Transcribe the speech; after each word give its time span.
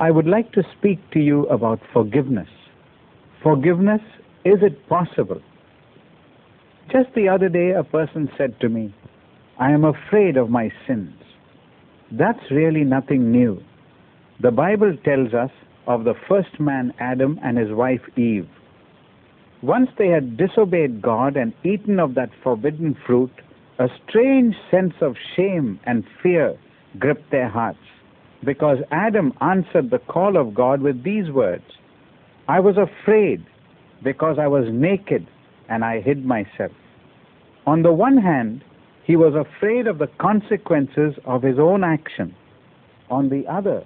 I 0.00 0.12
would 0.12 0.28
like 0.28 0.52
to 0.52 0.62
speak 0.78 1.00
to 1.10 1.18
you 1.18 1.46
about 1.46 1.80
forgiveness. 1.92 2.46
Forgiveness, 3.42 4.00
is 4.44 4.58
it 4.62 4.88
possible? 4.88 5.42
Just 6.92 7.12
the 7.16 7.28
other 7.28 7.48
day, 7.48 7.72
a 7.72 7.82
person 7.82 8.30
said 8.38 8.60
to 8.60 8.68
me, 8.68 8.94
I 9.58 9.72
am 9.72 9.84
afraid 9.84 10.36
of 10.36 10.50
my 10.50 10.70
sins. 10.86 11.20
That's 12.12 12.52
really 12.52 12.84
nothing 12.84 13.32
new. 13.32 13.60
The 14.40 14.52
Bible 14.52 14.96
tells 15.04 15.34
us 15.34 15.50
of 15.88 16.04
the 16.04 16.14
first 16.28 16.60
man, 16.60 16.94
Adam, 17.00 17.40
and 17.42 17.58
his 17.58 17.72
wife, 17.72 18.02
Eve. 18.16 18.48
Once 19.62 19.90
they 19.98 20.10
had 20.10 20.36
disobeyed 20.36 21.02
God 21.02 21.36
and 21.36 21.52
eaten 21.64 21.98
of 21.98 22.14
that 22.14 22.30
forbidden 22.44 22.96
fruit, 23.04 23.32
a 23.80 23.88
strange 24.08 24.54
sense 24.70 24.94
of 25.00 25.16
shame 25.34 25.80
and 25.82 26.04
fear 26.22 26.56
gripped 27.00 27.32
their 27.32 27.48
hearts 27.48 27.87
because 28.44 28.78
Adam 28.90 29.32
answered 29.40 29.90
the 29.90 29.98
call 29.98 30.36
of 30.36 30.54
God 30.54 30.80
with 30.80 31.02
these 31.02 31.30
words 31.30 31.64
I 32.48 32.60
was 32.60 32.76
afraid 32.78 33.44
because 34.02 34.38
I 34.40 34.46
was 34.46 34.64
naked 34.70 35.26
and 35.68 35.84
I 35.84 36.00
hid 36.00 36.24
myself. 36.24 36.72
On 37.66 37.82
the 37.82 37.92
one 37.92 38.16
hand, 38.16 38.64
he 39.04 39.16
was 39.16 39.34
afraid 39.34 39.86
of 39.86 39.98
the 39.98 40.06
consequences 40.18 41.14
of 41.26 41.42
his 41.42 41.58
own 41.58 41.84
action. 41.84 42.34
On 43.10 43.28
the 43.28 43.46
other, 43.46 43.84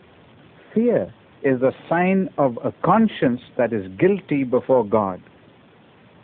fear 0.72 1.12
is 1.42 1.60
the 1.60 1.72
sign 1.88 2.28
of 2.38 2.56
a 2.64 2.72
conscience 2.84 3.40
that 3.58 3.72
is 3.72 3.90
guilty 3.98 4.44
before 4.44 4.84
God. 4.84 5.20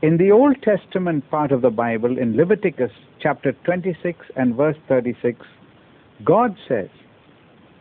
In 0.01 0.17
the 0.17 0.31
Old 0.31 0.63
Testament 0.63 1.29
part 1.29 1.51
of 1.51 1.63
the 1.63 1.71
Bible, 1.71 2.19
in 2.19 2.37
Leviticus 2.37 2.93
chapter 3.21 3.53
26 3.65 4.19
and 4.37 4.55
verse 4.55 4.77
36, 4.87 5.45
God 6.25 6.57
says, 6.69 6.89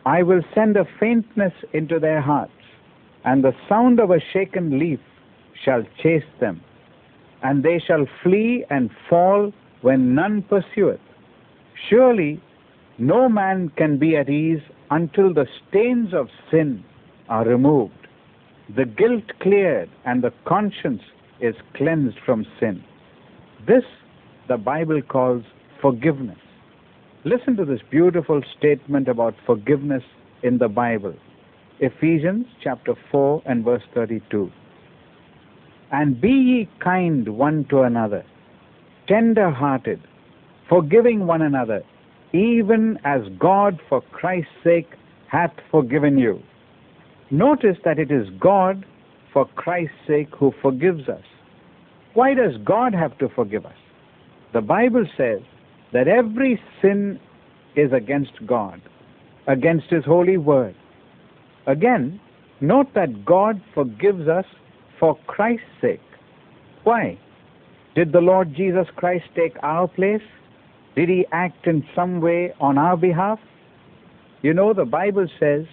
I 0.08 0.22
will 0.22 0.40
send 0.54 0.78
a 0.78 0.86
faintness 0.98 1.52
into 1.74 1.98
their 2.00 2.22
hearts, 2.22 2.62
and 3.26 3.44
the 3.44 3.54
sound 3.68 4.00
of 4.00 4.10
a 4.10 4.20
shaken 4.32 4.78
leaf 4.78 5.00
shall 5.62 5.82
chase 6.02 6.30
them, 6.40 6.62
and 7.42 7.62
they 7.62 7.78
shall 7.78 8.06
flee 8.22 8.64
and 8.70 8.90
fall 9.10 9.52
when 9.82 10.14
none 10.14 10.40
pursueth. 10.42 11.04
Surely 11.90 12.40
no 12.96 13.28
man 13.28 13.68
can 13.76 13.98
be 13.98 14.16
at 14.16 14.30
ease 14.30 14.62
until 14.90 15.34
the 15.34 15.46
stains 15.60 16.14
of 16.14 16.28
sin 16.50 16.82
are 17.28 17.44
removed, 17.44 18.08
the 18.74 18.86
guilt 18.86 19.28
cleared, 19.40 19.90
and 20.06 20.24
the 20.24 20.32
conscience 20.46 21.02
is 21.38 21.54
cleansed 21.74 22.18
from 22.24 22.46
sin. 22.58 22.82
This 23.66 23.84
the 24.48 24.56
Bible 24.56 25.02
calls 25.02 25.44
forgiveness. 25.82 26.47
Listen 27.24 27.56
to 27.56 27.64
this 27.64 27.80
beautiful 27.90 28.42
statement 28.56 29.08
about 29.08 29.34
forgiveness 29.44 30.04
in 30.44 30.58
the 30.58 30.68
Bible. 30.68 31.14
Ephesians 31.80 32.46
chapter 32.62 32.94
4 33.10 33.42
and 33.44 33.64
verse 33.64 33.82
32. 33.92 34.48
And 35.90 36.20
be 36.20 36.28
ye 36.28 36.68
kind 36.78 37.28
one 37.36 37.64
to 37.70 37.82
another, 37.82 38.24
tender 39.08 39.50
hearted, 39.50 40.00
forgiving 40.68 41.26
one 41.26 41.42
another, 41.42 41.82
even 42.32 43.00
as 43.04 43.22
God 43.36 43.80
for 43.88 44.00
Christ's 44.12 44.52
sake 44.62 44.88
hath 45.28 45.52
forgiven 45.72 46.18
you. 46.18 46.40
Notice 47.32 47.78
that 47.84 47.98
it 47.98 48.12
is 48.12 48.28
God 48.38 48.86
for 49.32 49.46
Christ's 49.56 49.96
sake 50.06 50.28
who 50.38 50.52
forgives 50.62 51.08
us. 51.08 51.24
Why 52.14 52.34
does 52.34 52.52
God 52.64 52.94
have 52.94 53.18
to 53.18 53.28
forgive 53.28 53.66
us? 53.66 53.76
The 54.52 54.60
Bible 54.60 55.04
says 55.16 55.40
that 55.92 56.08
every 56.08 56.60
sin 56.82 57.18
is 57.76 57.92
against 57.92 58.32
God, 58.46 58.80
against 59.46 59.86
His 59.90 60.04
holy 60.04 60.36
word. 60.36 60.74
Again, 61.66 62.20
note 62.60 62.92
that 62.94 63.24
God 63.24 63.60
forgives 63.74 64.28
us 64.28 64.44
for 64.98 65.18
Christ's 65.26 65.66
sake. 65.80 66.00
Why? 66.84 67.18
Did 67.94 68.12
the 68.12 68.20
Lord 68.20 68.54
Jesus 68.54 68.86
Christ 68.96 69.24
take 69.34 69.54
our 69.62 69.88
place? 69.88 70.22
Did 70.94 71.08
He 71.08 71.26
act 71.32 71.66
in 71.66 71.84
some 71.94 72.20
way 72.20 72.52
on 72.60 72.78
our 72.78 72.96
behalf? 72.96 73.38
You 74.42 74.54
know, 74.54 74.72
the 74.72 74.84
Bible 74.84 75.26
says, 75.40 75.64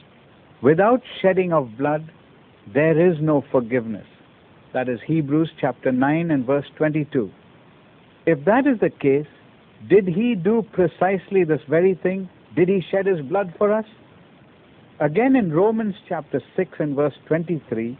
without 0.62 1.02
shedding 1.22 1.54
of 1.54 1.78
blood, 1.78 2.12
there 2.74 3.00
is 3.00 3.18
no 3.22 3.44
forgiveness. 3.52 4.08
That 4.74 4.90
is 4.90 5.00
Hebrews 5.06 5.52
chapter 5.62 5.92
9 5.92 6.32
and 6.32 6.46
verse 6.46 6.66
22. 6.78 7.32
If 8.26 8.44
that 8.46 8.66
is 8.66 8.80
the 8.80 8.90
case, 8.90 9.28
did 9.90 10.08
he 10.08 10.36
do 10.36 10.64
precisely 10.74 11.44
this 11.44 11.62
very 11.70 11.96
thing? 11.96 12.30
Did 12.56 12.70
he 12.70 12.82
shed 12.92 13.06
his 13.06 13.22
blood 13.22 13.54
for 13.58 13.72
us? 13.72 13.86
Again 15.00 15.36
in 15.36 15.52
Romans 15.52 15.96
chapter 16.08 16.42
6 16.56 16.72
and 16.80 16.96
verse 16.96 17.14
23, 17.28 17.98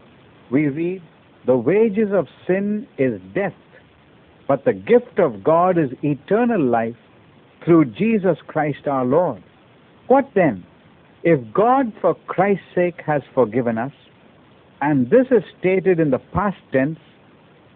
we 0.50 0.68
read, 0.68 1.02
The 1.46 1.56
wages 1.56 2.08
of 2.12 2.26
sin 2.46 2.86
is 2.96 3.20
death, 3.34 3.52
but 4.48 4.64
the 4.64 4.72
gift 4.72 5.18
of 5.18 5.44
God 5.44 5.76
is 5.76 5.90
eternal 6.02 6.62
life 6.62 6.96
through 7.64 7.86
Jesus 7.86 8.38
Christ 8.46 8.86
our 8.86 9.04
Lord. 9.04 9.42
What 10.06 10.30
then? 10.34 10.64
If 11.22 11.40
God 11.52 11.92
for 12.00 12.14
Christ's 12.26 12.64
sake 12.74 13.00
has 13.06 13.22
forgiven 13.34 13.76
us, 13.76 13.92
and 14.80 15.10
this 15.10 15.26
is 15.30 15.42
stated 15.58 16.00
in 16.00 16.10
the 16.10 16.20
past 16.32 16.58
tense, 16.72 16.98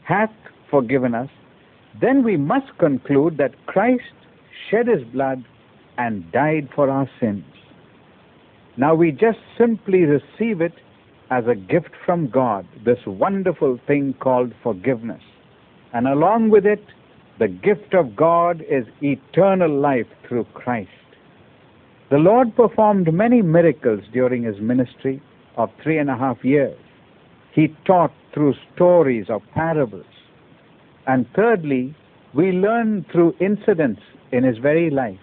hath 0.04 0.32
forgiven 0.70 1.14
us, 1.14 1.28
then 2.00 2.22
we 2.22 2.36
must 2.36 2.76
conclude 2.78 3.36
that 3.38 3.66
Christ 3.66 4.02
shed 4.70 4.86
his 4.86 5.02
blood 5.12 5.44
and 5.98 6.30
died 6.32 6.68
for 6.74 6.88
our 6.88 7.08
sins. 7.20 7.44
Now 8.76 8.94
we 8.94 9.10
just 9.10 9.38
simply 9.58 10.04
receive 10.04 10.60
it 10.60 10.74
as 11.30 11.44
a 11.46 11.54
gift 11.54 11.90
from 12.04 12.28
God, 12.28 12.66
this 12.84 12.98
wonderful 13.06 13.78
thing 13.86 14.14
called 14.20 14.52
forgiveness. 14.62 15.22
And 15.92 16.06
along 16.06 16.50
with 16.50 16.66
it, 16.66 16.84
the 17.38 17.48
gift 17.48 17.94
of 17.94 18.16
God 18.16 18.62
is 18.68 18.84
eternal 19.02 19.70
life 19.70 20.06
through 20.28 20.44
Christ. 20.54 20.90
The 22.10 22.18
Lord 22.18 22.54
performed 22.56 23.12
many 23.14 23.40
miracles 23.40 24.00
during 24.12 24.42
his 24.42 24.60
ministry 24.60 25.22
of 25.56 25.70
three 25.82 25.98
and 25.98 26.10
a 26.10 26.16
half 26.16 26.44
years. 26.44 26.78
He 27.52 27.74
taught 27.86 28.12
through 28.34 28.54
stories 28.74 29.26
or 29.28 29.40
parables. 29.54 30.04
And 31.10 31.26
thirdly, 31.34 31.92
we 32.34 32.52
learn 32.52 33.04
through 33.10 33.34
incidents 33.40 34.00
in 34.30 34.44
his 34.44 34.58
very 34.58 34.90
life. 34.90 35.18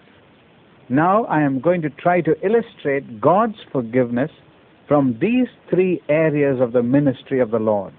Now 0.90 1.24
I 1.24 1.40
am 1.40 1.60
going 1.60 1.80
to 1.80 1.88
try 1.88 2.20
to 2.20 2.34
illustrate 2.46 3.22
God's 3.22 3.56
forgiveness 3.72 4.30
from 4.86 5.16
these 5.18 5.48
three 5.70 6.02
areas 6.10 6.60
of 6.60 6.72
the 6.72 6.82
ministry 6.82 7.40
of 7.40 7.50
the 7.50 7.58
Lord. 7.58 7.94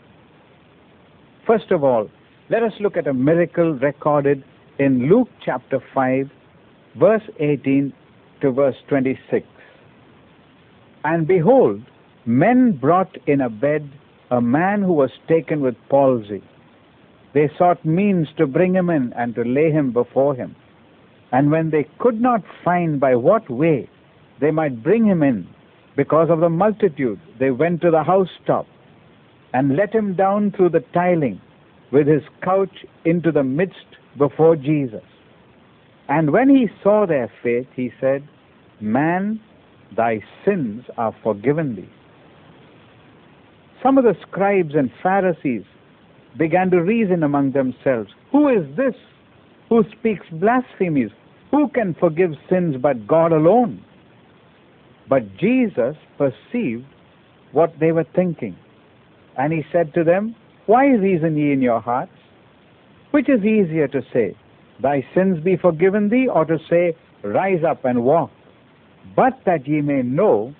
First 1.47 1.71
of 1.71 1.83
all, 1.83 2.11
let 2.51 2.61
us 2.61 2.73
look 2.79 2.95
at 2.95 3.07
a 3.07 3.13
miracle 3.13 3.73
recorded 3.73 4.43
in 4.77 5.09
Luke 5.09 5.29
chapter 5.43 5.79
5, 5.91 6.29
verse 6.99 7.27
18 7.39 7.91
to 8.41 8.51
verse 8.51 8.77
26. 8.87 9.47
And 11.03 11.27
behold, 11.27 11.81
men 12.27 12.73
brought 12.73 13.17
in 13.25 13.41
a 13.41 13.49
bed 13.49 13.89
a 14.29 14.41
man 14.41 14.83
who 14.83 14.93
was 14.93 15.09
taken 15.27 15.61
with 15.61 15.75
palsy 15.89 16.43
they 17.33 17.49
sought 17.57 17.83
means 17.85 18.27
to 18.37 18.47
bring 18.47 18.73
him 18.73 18.89
in 18.89 19.13
and 19.13 19.35
to 19.35 19.43
lay 19.43 19.71
him 19.71 19.91
before 19.93 20.35
him. 20.35 20.55
And 21.31 21.51
when 21.51 21.69
they 21.69 21.87
could 21.99 22.19
not 22.19 22.43
find 22.63 22.99
by 22.99 23.15
what 23.15 23.49
way 23.49 23.89
they 24.41 24.51
might 24.51 24.83
bring 24.83 25.05
him 25.05 25.21
in, 25.21 25.47
because 25.95 26.29
of 26.29 26.39
the 26.39 26.49
multitude, 26.49 27.19
they 27.39 27.51
went 27.51 27.81
to 27.81 27.91
the 27.91 28.03
housetop 28.03 28.65
and 29.53 29.75
let 29.75 29.93
him 29.93 30.15
down 30.15 30.51
through 30.51 30.69
the 30.69 30.83
tiling 30.93 31.41
with 31.91 32.07
his 32.07 32.21
couch 32.43 32.85
into 33.05 33.31
the 33.31 33.43
midst 33.43 33.85
before 34.17 34.55
Jesus. 34.55 35.03
And 36.07 36.31
when 36.31 36.49
he 36.49 36.67
saw 36.81 37.05
their 37.05 37.31
faith, 37.43 37.67
he 37.75 37.91
said, 37.99 38.27
Man, 38.79 39.39
thy 39.95 40.21
sins 40.45 40.85
are 40.97 41.15
forgiven 41.23 41.75
thee. 41.75 41.89
Some 43.83 43.97
of 43.97 44.03
the 44.03 44.15
scribes 44.21 44.73
and 44.75 44.91
Pharisees 45.01 45.63
began 46.37 46.69
to 46.71 46.81
reason 46.81 47.23
among 47.23 47.51
themselves 47.51 48.09
Who 48.31 48.49
is 48.49 48.65
this 48.75 48.95
who 49.69 49.83
speaks 49.99 50.25
blasphemies? 50.31 51.11
Who 51.51 51.69
can 51.69 51.95
forgive 51.99 52.31
sins 52.49 52.75
but 52.81 53.07
God 53.07 53.31
alone? 53.31 53.83
But 55.07 55.37
Jesus 55.37 55.95
perceived 56.17 56.85
what 57.51 57.73
they 57.79 57.91
were 57.91 58.05
thinking. 58.15 58.55
And 59.37 59.53
he 59.53 59.63
said 59.71 59.93
to 59.93 60.03
them, 60.03 60.35
Why 60.65 60.87
reason 60.87 61.37
ye 61.37 61.53
in 61.53 61.61
your 61.61 61.79
hearts? 61.79 62.11
Which 63.11 63.29
is 63.29 63.43
easier 63.43 63.87
to 63.87 64.01
say, 64.11 64.35
Thy 64.81 65.05
sins 65.15 65.43
be 65.43 65.55
forgiven 65.55 66.09
thee, 66.09 66.27
or 66.27 66.45
to 66.45 66.57
say, 66.69 66.95
Rise 67.23 67.63
up 67.67 67.85
and 67.85 68.03
walk? 68.03 68.31
But 69.15 69.39
that 69.45 69.67
ye 69.67 69.81
may 69.81 70.01
know 70.01 70.53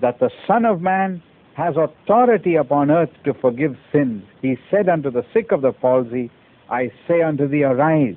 that 0.00 0.20
the 0.20 0.30
Son 0.46 0.64
of 0.64 0.80
Man 0.80 1.22
has 1.56 1.74
authority 1.76 2.56
upon 2.56 2.90
earth 2.90 3.10
to 3.24 3.34
forgive 3.34 3.76
sins. 3.92 4.24
He 4.42 4.56
said 4.70 4.88
unto 4.88 5.10
the 5.10 5.24
sick 5.32 5.52
of 5.52 5.62
the 5.62 5.72
palsy, 5.72 6.30
I 6.68 6.90
say 7.06 7.22
unto 7.22 7.46
thee, 7.46 7.62
arise, 7.62 8.16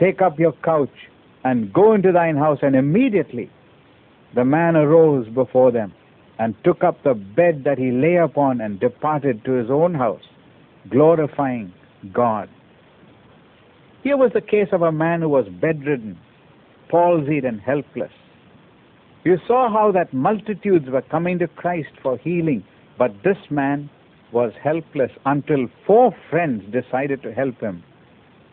take 0.00 0.20
up 0.20 0.38
your 0.38 0.52
couch, 0.64 0.90
and 1.44 1.72
go 1.72 1.92
into 1.94 2.10
thine 2.10 2.36
house. 2.36 2.58
And 2.62 2.74
immediately 2.74 3.50
the 4.34 4.44
man 4.44 4.76
arose 4.76 5.28
before 5.28 5.70
them, 5.70 5.92
and 6.38 6.54
took 6.64 6.82
up 6.82 7.02
the 7.04 7.14
bed 7.14 7.62
that 7.64 7.78
he 7.78 7.92
lay 7.92 8.16
upon 8.16 8.60
and 8.60 8.80
departed 8.80 9.44
to 9.44 9.52
his 9.52 9.70
own 9.70 9.94
house, 9.94 10.22
glorifying 10.90 11.72
God. 12.12 12.48
Here 14.02 14.16
was 14.16 14.32
the 14.34 14.40
case 14.40 14.68
of 14.72 14.82
a 14.82 14.90
man 14.92 15.20
who 15.22 15.28
was 15.28 15.46
bedridden, 15.60 16.18
palsied, 16.90 17.46
and 17.46 17.60
helpless. 17.60 18.10
You 19.24 19.38
saw 19.46 19.70
how 19.72 19.90
that 19.92 20.12
multitudes 20.12 20.88
were 20.90 21.02
coming 21.02 21.38
to 21.38 21.48
Christ 21.48 21.88
for 22.02 22.18
healing, 22.18 22.62
but 22.98 23.22
this 23.24 23.38
man 23.50 23.88
was 24.32 24.52
helpless 24.62 25.10
until 25.24 25.66
four 25.86 26.14
friends 26.28 26.62
decided 26.70 27.22
to 27.22 27.32
help 27.32 27.58
him. 27.58 27.82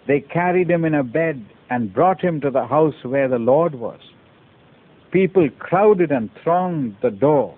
They 0.07 0.21
carried 0.21 0.69
him 0.69 0.85
in 0.85 0.94
a 0.94 1.03
bed 1.03 1.45
and 1.69 1.94
brought 1.94 2.21
him 2.21 2.39
to 2.41 2.50
the 2.50 2.68
house 2.68 2.95
where 3.03 3.27
the 3.27 3.39
Lord 3.39 3.75
was. 3.75 4.00
People 5.12 5.50
crowded 5.59 6.12
and 6.12 6.29
thronged 6.41 6.95
the 7.01 7.12
door. 7.12 7.56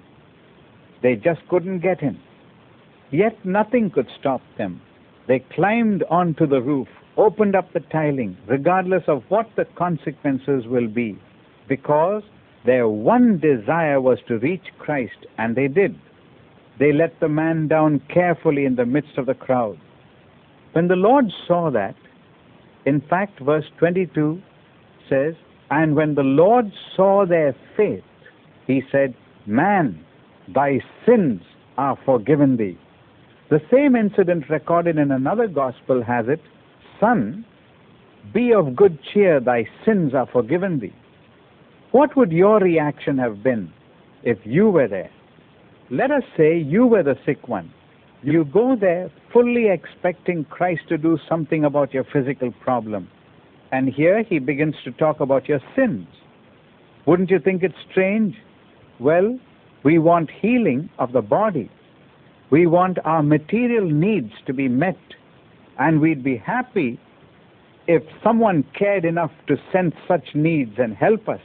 They 1.04 1.16
just 1.16 1.42
couldn't 1.50 1.80
get 1.82 2.02
in. 2.02 2.20
Yet 3.12 3.46
nothing 3.46 3.92
could 3.92 4.08
stop 4.20 4.42
them. 4.58 4.82
They 5.28 5.40
climbed 5.54 6.04
onto 6.10 6.48
the 6.48 6.62
roof, 6.62 6.88
opened 7.16 7.56
up 7.56 7.72
the 7.74 7.80
tiling, 7.80 8.38
regardless 8.48 9.04
of 9.08 9.24
what 9.30 9.50
the 9.56 9.66
consequences 9.76 10.66
will 10.66 10.88
be, 10.88 11.20
because 11.68 12.24
their 12.66 12.88
one 12.88 13.40
desire 13.40 14.00
was 14.00 14.20
to 14.28 14.40
reach 14.40 14.64
Christ, 14.80 15.26
and 15.38 15.56
they 15.56 15.68
did. 15.68 16.00
They 16.80 16.94
let 16.94 17.20
the 17.20 17.30
man 17.30 17.68
down 17.68 18.02
carefully 18.14 18.66
in 18.66 18.76
the 18.76 18.86
midst 18.86 19.18
of 19.18 19.26
the 19.26 19.34
crowd. 19.34 19.78
When 20.72 20.88
the 20.88 20.96
Lord 20.96 21.26
saw 21.48 21.70
that, 21.72 21.96
in 22.86 23.02
fact, 23.02 23.40
verse 23.40 23.66
22 23.78 24.42
says, 25.10 25.36
And 25.70 25.96
when 25.96 26.16
the 26.16 26.24
Lord 26.24 26.72
saw 26.96 27.26
their 27.26 27.56
faith, 27.78 28.04
he 28.66 28.82
said, 28.92 29.14
Man, 29.46 30.04
thy 30.54 30.80
sins 31.06 31.42
are 31.78 31.98
forgiven 32.06 32.58
thee. 32.58 32.78
The 33.50 33.62
same 33.72 33.96
incident 33.96 34.50
recorded 34.50 34.98
in 34.98 35.12
another 35.12 35.48
gospel 35.48 36.02
has 36.04 36.28
it, 36.28 36.42
Son, 37.00 37.46
be 38.34 38.54
of 38.54 38.76
good 38.76 38.98
cheer, 39.14 39.40
thy 39.40 39.68
sins 39.86 40.14
are 40.14 40.28
forgiven 40.32 40.80
thee. 40.80 40.94
What 41.94 42.16
would 42.18 42.32
your 42.32 42.58
reaction 42.58 43.20
have 43.20 43.44
been 43.44 43.72
if 44.24 44.40
you 44.46 44.68
were 44.68 44.88
there? 44.88 45.12
Let 45.92 46.10
us 46.10 46.24
say 46.36 46.58
you 46.58 46.88
were 46.88 47.04
the 47.04 47.16
sick 47.24 47.48
one. 47.48 47.72
You 48.24 48.46
go 48.46 48.76
there 48.76 49.12
fully 49.32 49.70
expecting 49.70 50.46
Christ 50.46 50.82
to 50.90 50.98
do 50.98 51.20
something 51.30 51.64
about 51.64 51.94
your 51.94 52.04
physical 52.04 52.52
problem. 52.64 53.08
And 53.72 53.88
here 53.90 54.24
he 54.24 54.40
begins 54.40 54.74
to 54.86 54.92
talk 54.94 55.20
about 55.20 55.48
your 55.48 55.60
sins. 55.76 56.08
Wouldn't 57.06 57.30
you 57.30 57.38
think 57.38 57.62
it's 57.62 57.76
strange? 57.92 58.38
Well, 59.00 59.38
we 59.84 60.00
want 60.00 60.32
healing 60.32 60.90
of 60.98 61.12
the 61.12 61.22
body. 61.22 61.70
We 62.50 62.66
want 62.66 62.98
our 63.06 63.22
material 63.22 63.86
needs 63.86 64.34
to 64.48 64.54
be 64.54 64.68
met. 64.68 64.98
And 65.78 66.02
we'd 66.02 66.24
be 66.24 66.38
happy 66.38 67.00
if 67.86 68.02
someone 68.24 68.64
cared 68.76 69.06
enough 69.06 69.32
to 69.48 69.58
sense 69.72 69.94
such 70.08 70.34
needs 70.34 70.80
and 70.80 70.96
help 70.96 71.30
us. 71.30 71.42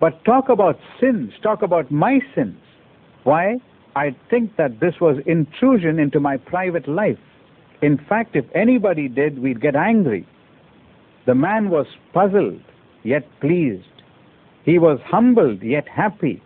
But 0.00 0.24
talk 0.24 0.48
about 0.48 0.78
sins, 0.98 1.32
talk 1.42 1.62
about 1.62 1.90
my 1.90 2.20
sins. 2.34 2.56
Why? 3.24 3.58
I 3.94 4.16
think 4.30 4.56
that 4.56 4.80
this 4.80 4.94
was 5.00 5.18
intrusion 5.26 5.98
into 5.98 6.20
my 6.20 6.38
private 6.38 6.88
life. 6.88 7.18
In 7.82 7.98
fact, 8.08 8.34
if 8.34 8.44
anybody 8.54 9.08
did, 9.08 9.38
we'd 9.38 9.60
get 9.60 9.76
angry. 9.76 10.26
The 11.26 11.34
man 11.34 11.68
was 11.68 11.86
puzzled, 12.14 12.62
yet 13.02 13.24
pleased. 13.40 13.84
He 14.64 14.78
was 14.78 15.00
humbled, 15.04 15.62
yet 15.62 15.86
happy. 15.88 16.42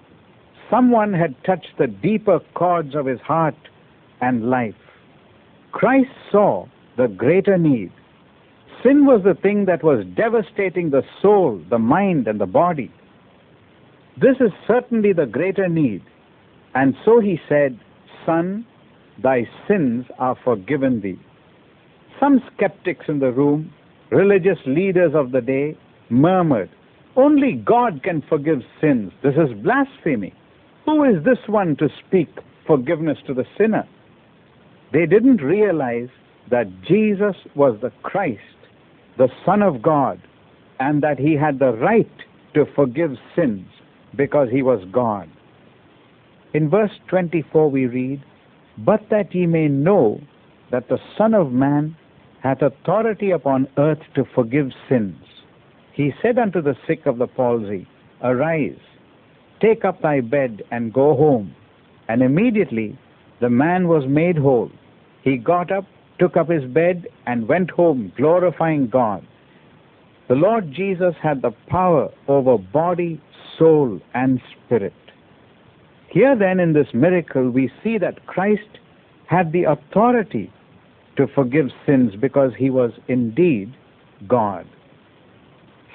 Someone 0.70 1.12
had 1.12 1.34
touched 1.44 1.78
the 1.78 1.86
deeper 1.86 2.40
chords 2.54 2.94
of 2.94 3.06
his 3.06 3.20
heart 3.20 3.56
and 4.20 4.50
life. 4.50 4.74
Christ 5.72 6.10
saw 6.30 6.66
the 6.96 7.08
greater 7.08 7.58
need. 7.58 7.92
Sin 8.82 9.06
was 9.06 9.22
the 9.24 9.34
thing 9.34 9.66
that 9.66 9.82
was 9.82 10.04
devastating 10.16 10.90
the 10.90 11.02
soul, 11.20 11.62
the 11.70 11.78
mind, 11.78 12.26
and 12.26 12.40
the 12.40 12.46
body. 12.46 12.90
This 14.20 14.36
is 14.40 14.52
certainly 14.66 15.12
the 15.12 15.26
greater 15.26 15.68
need. 15.68 16.02
And 16.74 16.94
so 17.04 17.20
he 17.20 17.40
said, 17.48 17.78
Son, 18.24 18.64
thy 19.22 19.48
sins 19.66 20.06
are 20.18 20.36
forgiven 20.44 21.00
thee. 21.00 21.18
Some 22.20 22.40
skeptics 22.54 23.06
in 23.08 23.18
the 23.18 23.32
room, 23.32 23.72
religious 24.10 24.58
leaders 24.66 25.12
of 25.14 25.32
the 25.32 25.40
day, 25.40 25.76
murmured, 26.10 26.70
Only 27.16 27.54
God 27.54 28.02
can 28.04 28.22
forgive 28.28 28.60
sins. 28.80 29.12
This 29.22 29.34
is 29.34 29.52
blasphemy. 29.62 30.32
Who 30.84 31.02
is 31.04 31.24
this 31.24 31.38
one 31.48 31.74
to 31.76 31.88
speak 32.06 32.28
forgiveness 32.66 33.18
to 33.26 33.34
the 33.34 33.46
sinner? 33.58 33.86
They 34.92 35.06
didn't 35.06 35.42
realize 35.42 36.08
that 36.50 36.66
Jesus 36.82 37.34
was 37.56 37.78
the 37.80 37.90
Christ, 38.02 38.40
the 39.18 39.28
Son 39.44 39.60
of 39.60 39.82
God, 39.82 40.20
and 40.78 41.02
that 41.02 41.18
he 41.18 41.34
had 41.34 41.58
the 41.58 41.72
right 41.72 42.10
to 42.54 42.64
forgive 42.76 43.16
sins 43.34 43.66
because 44.16 44.48
he 44.50 44.62
was 44.62 44.80
God. 44.92 45.28
In 46.52 46.70
verse 46.70 46.92
24 47.08 47.70
we 47.70 47.86
read, 47.86 48.22
But 48.78 49.00
that 49.10 49.34
ye 49.34 49.46
may 49.46 49.68
know 49.68 50.20
that 50.70 50.88
the 50.88 50.98
Son 51.18 51.34
of 51.34 51.52
Man 51.52 51.96
hath 52.42 52.62
authority 52.62 53.30
upon 53.30 53.68
earth 53.78 54.00
to 54.14 54.24
forgive 54.34 54.70
sins. 54.88 55.16
He 55.94 56.12
said 56.22 56.38
unto 56.38 56.60
the 56.60 56.76
sick 56.86 57.06
of 57.06 57.18
the 57.18 57.26
palsy, 57.26 57.86
Arise, 58.22 58.78
Take 59.60 59.84
up 59.84 60.02
thy 60.02 60.20
bed 60.20 60.62
and 60.70 60.92
go 60.92 61.16
home. 61.16 61.54
And 62.08 62.22
immediately 62.22 62.98
the 63.40 63.50
man 63.50 63.88
was 63.88 64.04
made 64.06 64.36
whole. 64.36 64.70
He 65.22 65.36
got 65.38 65.72
up, 65.72 65.86
took 66.18 66.36
up 66.36 66.50
his 66.50 66.64
bed, 66.64 67.06
and 67.26 67.48
went 67.48 67.70
home, 67.70 68.12
glorifying 68.16 68.88
God. 68.88 69.26
The 70.28 70.34
Lord 70.34 70.72
Jesus 70.72 71.14
had 71.22 71.42
the 71.42 71.52
power 71.68 72.10
over 72.28 72.58
body, 72.58 73.20
soul, 73.58 74.00
and 74.14 74.40
spirit. 74.66 74.94
Here, 76.10 76.36
then, 76.38 76.60
in 76.60 76.72
this 76.72 76.88
miracle, 76.94 77.50
we 77.50 77.70
see 77.82 77.98
that 77.98 78.26
Christ 78.26 78.78
had 79.26 79.52
the 79.52 79.64
authority 79.64 80.52
to 81.16 81.26
forgive 81.34 81.66
sins 81.86 82.12
because 82.20 82.52
he 82.58 82.70
was 82.70 82.92
indeed 83.08 83.74
God. 84.28 84.66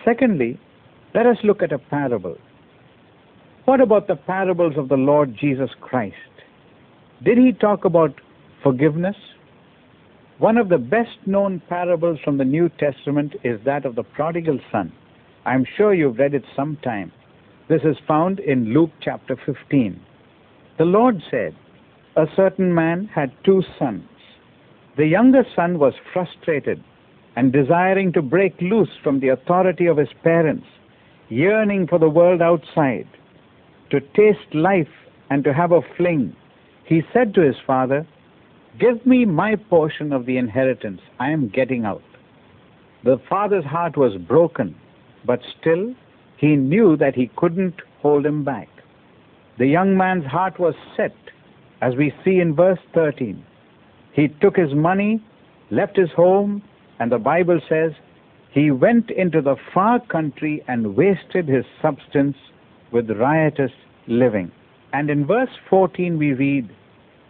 Secondly, 0.05 0.59
let 1.13 1.25
us 1.25 1.37
look 1.43 1.61
at 1.61 1.71
a 1.71 1.79
parable. 1.79 2.37
What 3.65 3.81
about 3.81 4.07
the 4.07 4.15
parables 4.15 4.73
of 4.77 4.89
the 4.89 4.97
Lord 4.97 5.35
Jesus 5.39 5.69
Christ? 5.79 6.15
Did 7.23 7.37
he 7.37 7.51
talk 7.51 7.85
about 7.85 8.13
forgiveness? 8.63 9.15
One 10.37 10.57
of 10.57 10.69
the 10.69 10.77
best 10.77 11.17
known 11.25 11.61
parables 11.67 12.19
from 12.23 12.37
the 12.37 12.45
New 12.45 12.69
Testament 12.69 13.35
is 13.43 13.59
that 13.65 13.85
of 13.85 13.95
the 13.95 14.03
prodigal 14.03 14.59
son. 14.71 14.91
I'm 15.45 15.65
sure 15.77 15.93
you've 15.93 16.17
read 16.17 16.33
it 16.33 16.45
sometime. 16.55 17.11
This 17.69 17.83
is 17.83 17.97
found 18.07 18.39
in 18.39 18.73
Luke 18.73 18.89
chapter 18.99 19.37
15. 19.45 19.99
The 20.79 20.85
Lord 20.85 21.21
said, 21.29 21.55
A 22.15 22.25
certain 22.35 22.73
man 22.73 23.05
had 23.13 23.31
two 23.43 23.61
sons. 23.77 24.09
The 24.97 25.05
younger 25.05 25.45
son 25.55 25.77
was 25.77 25.93
frustrated 26.11 26.83
and 27.35 27.53
desiring 27.53 28.11
to 28.13 28.23
break 28.23 28.59
loose 28.59 28.89
from 29.03 29.19
the 29.19 29.27
authority 29.29 29.85
of 29.85 29.97
his 29.97 30.09
parents, 30.23 30.65
yearning 31.29 31.85
for 31.85 31.99
the 31.99 32.09
world 32.09 32.41
outside 32.41 33.07
to 33.91 33.99
taste 33.99 34.53
life 34.53 34.89
and 35.29 35.43
to 35.43 35.53
have 35.53 35.71
a 35.71 35.81
fling, 35.95 36.35
he 36.85 37.03
said 37.13 37.35
to 37.35 37.41
his 37.41 37.55
father, 37.67 38.07
Give 38.79 39.05
me 39.05 39.25
my 39.25 39.55
portion 39.55 40.11
of 40.11 40.25
the 40.25 40.37
inheritance. 40.37 41.01
I 41.19 41.29
am 41.29 41.49
getting 41.49 41.85
out. 41.85 42.01
The 43.03 43.19
father's 43.29 43.65
heart 43.65 43.95
was 43.95 44.17
broken, 44.17 44.75
but 45.23 45.39
still 45.59 45.93
he 46.39 46.55
knew 46.55 46.95
that 46.97 47.15
he 47.15 47.29
couldn't 47.35 47.81
hold 48.01 48.25
him 48.25 48.43
back. 48.43 48.69
The 49.57 49.67
young 49.67 49.97
man's 49.97 50.25
heart 50.25 50.57
was 50.57 50.73
set, 50.95 51.15
as 51.81 51.95
we 51.95 52.13
see 52.23 52.39
in 52.39 52.55
verse 52.55 52.79
13. 52.93 53.43
He 54.13 54.29
took 54.41 54.55
his 54.55 54.73
money, 54.73 55.21
left 55.69 55.97
his 55.97 56.09
home, 56.15 56.63
and 56.99 57.11
the 57.11 57.17
Bible 57.17 57.59
says 57.67 57.91
he 58.51 58.71
went 58.71 59.11
into 59.11 59.41
the 59.41 59.57
far 59.73 59.99
country 59.99 60.63
and 60.67 60.95
wasted 60.95 61.47
his 61.47 61.65
substance 61.81 62.37
with 62.91 63.11
riotous 63.11 63.71
living. 64.07 64.51
And 64.93 65.09
in 65.09 65.25
verse 65.25 65.51
14 65.69 66.17
we 66.17 66.33
read, 66.33 66.69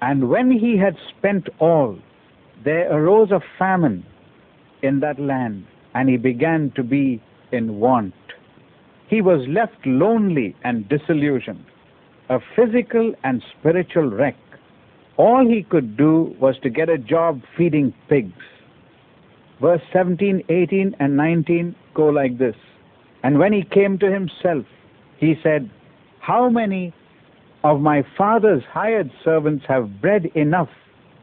And 0.02 0.30
when 0.30 0.52
he 0.52 0.78
had 0.78 0.96
spent 1.18 1.50
all, 1.60 1.98
there 2.64 2.92
arose 2.92 3.32
a 3.32 3.42
famine 3.58 4.06
in 4.84 5.00
that 5.00 5.20
land, 5.20 5.66
and 5.96 6.10
he 6.10 6.18
began 6.18 6.72
to 6.76 6.84
be 6.84 7.22
in 7.52 7.80
want. 7.80 8.14
He 9.10 9.22
was 9.22 9.48
left 9.48 9.86
lonely 9.86 10.56
and 10.64 10.88
disillusioned, 10.88 11.66
a 12.30 12.40
physical 12.56 13.14
and 13.24 13.44
spiritual 13.58 14.10
wreck. 14.10 14.38
All 15.18 15.48
he 15.48 15.64
could 15.64 15.98
do 15.98 16.36
was 16.40 16.56
to 16.64 16.70
get 16.70 16.90
a 16.90 16.98
job 16.98 17.42
feeding 17.58 17.94
pigs. 18.08 18.44
Verse 19.60 19.82
17, 19.92 20.44
18, 20.48 20.96
and 21.00 21.18
19 21.18 21.76
go 21.94 22.06
like 22.06 22.38
this. 22.38 22.56
And 23.24 23.40
when 23.40 23.52
he 23.52 23.64
came 23.64 23.98
to 24.00 24.12
himself, 24.12 24.66
he 25.18 25.36
said, 25.44 25.70
how 26.20 26.50
many 26.50 26.94
of 27.64 27.82
my 27.82 28.04
father's 28.18 28.64
hired 28.72 29.12
servants 29.24 29.66
have 29.68 30.00
bread 30.02 30.28
enough 30.36 30.70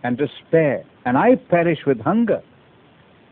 and 0.03 0.19
to 0.19 0.27
spare, 0.47 0.85
and 1.05 1.17
I 1.17 1.37
perish 1.37 1.79
with 1.87 2.01
hunger. 2.01 2.43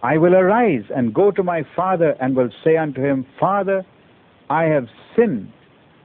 I 0.02 0.18
will 0.18 0.34
arise 0.34 0.84
and 0.94 1.14
go 1.14 1.30
to 1.30 1.42
my 1.42 1.64
father 1.76 2.16
and 2.20 2.36
will 2.36 2.50
say 2.62 2.76
unto 2.76 3.02
him, 3.02 3.26
Father, 3.38 3.84
I 4.50 4.64
have 4.64 4.88
sinned 5.16 5.52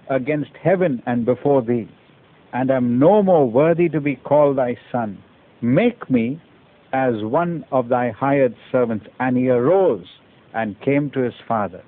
against 0.10 0.52
heaven 0.62 1.04
and 1.06 1.26
before 1.26 1.62
thee, 1.62 1.88
and 2.54 2.72
am 2.72 2.98
no 3.00 3.22
more 3.22 3.50
worthy 3.50 3.90
to 3.90 4.02
be 4.02 4.16
called 4.16 4.58
thy 4.58 4.78
son. 4.92 5.22
Make 5.62 6.10
me 6.10 6.42
as 6.94 7.24
one 7.24 7.66
of 7.72 7.90
thy 7.90 8.12
hired 8.12 8.56
servants. 8.72 9.06
And 9.20 9.38
he 9.38 9.50
arose 9.50 10.06
and 10.54 10.80
came 10.82 11.10
to 11.12 11.20
his 11.20 11.34
father. 11.48 11.84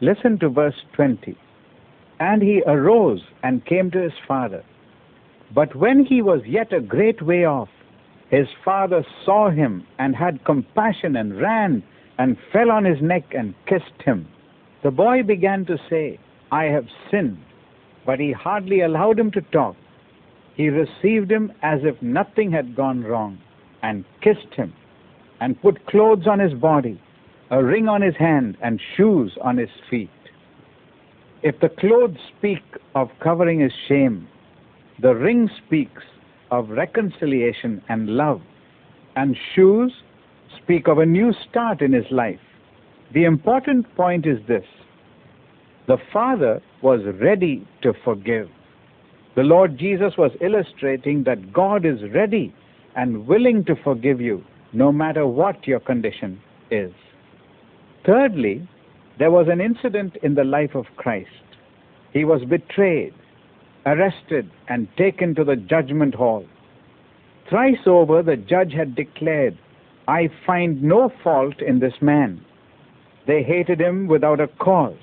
Listen 0.00 0.38
to 0.40 0.48
verse 0.48 0.74
20. 0.94 1.36
And 2.20 2.42
he 2.42 2.62
arose 2.66 3.22
and 3.42 3.64
came 3.64 3.90
to 3.92 4.00
his 4.00 4.12
father. 4.26 4.64
But 5.54 5.76
when 5.76 6.04
he 6.04 6.22
was 6.22 6.40
yet 6.46 6.72
a 6.72 6.80
great 6.80 7.22
way 7.22 7.44
off, 7.44 7.68
his 8.30 8.46
father 8.64 9.04
saw 9.24 9.50
him 9.50 9.86
and 9.98 10.16
had 10.16 10.44
compassion 10.44 11.16
and 11.16 11.38
ran 11.40 11.82
and 12.18 12.38
fell 12.52 12.70
on 12.70 12.84
his 12.84 13.02
neck 13.02 13.24
and 13.36 13.54
kissed 13.66 14.02
him. 14.04 14.26
The 14.82 14.90
boy 14.90 15.22
began 15.22 15.64
to 15.66 15.78
say, 15.88 16.18
I 16.50 16.64
have 16.64 16.86
sinned, 17.10 17.38
but 18.04 18.18
he 18.18 18.32
hardly 18.32 18.80
allowed 18.80 19.18
him 19.18 19.30
to 19.32 19.40
talk. 19.40 19.76
He 20.54 20.68
received 20.68 21.30
him 21.30 21.52
as 21.62 21.80
if 21.84 22.00
nothing 22.02 22.50
had 22.50 22.74
gone 22.74 23.04
wrong 23.04 23.38
and 23.82 24.04
kissed 24.20 24.54
him 24.54 24.72
and 25.40 25.60
put 25.62 25.86
clothes 25.86 26.26
on 26.26 26.40
his 26.40 26.52
body, 26.54 27.00
a 27.50 27.62
ring 27.62 27.88
on 27.88 28.02
his 28.02 28.16
hand, 28.16 28.56
and 28.62 28.80
shoes 28.96 29.36
on 29.40 29.56
his 29.56 29.70
feet. 29.88 30.10
If 31.42 31.58
the 31.60 31.68
clothes 31.68 32.18
speak 32.38 32.62
of 32.94 33.08
covering 33.20 33.60
his 33.60 33.72
shame, 33.88 34.28
the 35.00 35.14
ring 35.14 35.50
speaks 35.64 36.02
of 36.50 36.70
reconciliation 36.70 37.82
and 37.88 38.10
love, 38.10 38.40
and 39.16 39.36
shoes 39.54 39.92
speak 40.62 40.86
of 40.86 40.98
a 40.98 41.06
new 41.06 41.32
start 41.48 41.82
in 41.82 41.92
his 41.92 42.10
life. 42.10 42.40
The 43.14 43.24
important 43.24 43.94
point 43.96 44.26
is 44.26 44.38
this 44.46 44.64
the 45.86 45.98
Father 46.12 46.62
was 46.80 47.00
ready 47.20 47.66
to 47.82 47.92
forgive. 48.04 48.48
The 49.34 49.42
Lord 49.42 49.78
Jesus 49.78 50.14
was 50.16 50.30
illustrating 50.40 51.24
that 51.24 51.52
God 51.52 51.84
is 51.84 51.98
ready 52.14 52.54
and 52.96 53.26
willing 53.26 53.64
to 53.64 53.74
forgive 53.82 54.20
you 54.20 54.44
no 54.72 54.92
matter 54.92 55.26
what 55.26 55.66
your 55.66 55.80
condition 55.80 56.40
is. 56.70 56.92
Thirdly, 58.06 58.68
there 59.18 59.30
was 59.30 59.46
an 59.50 59.60
incident 59.60 60.16
in 60.22 60.34
the 60.34 60.44
life 60.44 60.74
of 60.74 60.86
Christ. 60.96 61.28
He 62.12 62.24
was 62.24 62.42
betrayed 62.44 63.14
arrested 63.86 64.50
and 64.68 64.88
taken 64.96 65.34
to 65.34 65.44
the 65.44 65.56
judgment 65.56 66.14
hall. 66.14 66.44
Thrice 67.48 67.86
over 67.86 68.22
the 68.22 68.36
judge 68.36 68.72
had 68.72 68.94
declared, 68.94 69.58
I 70.08 70.30
find 70.46 70.82
no 70.82 71.12
fault 71.22 71.60
in 71.60 71.80
this 71.80 71.94
man. 72.00 72.44
They 73.26 73.42
hated 73.42 73.80
him 73.80 74.08
without 74.08 74.40
a 74.40 74.48
cause. 74.48 74.96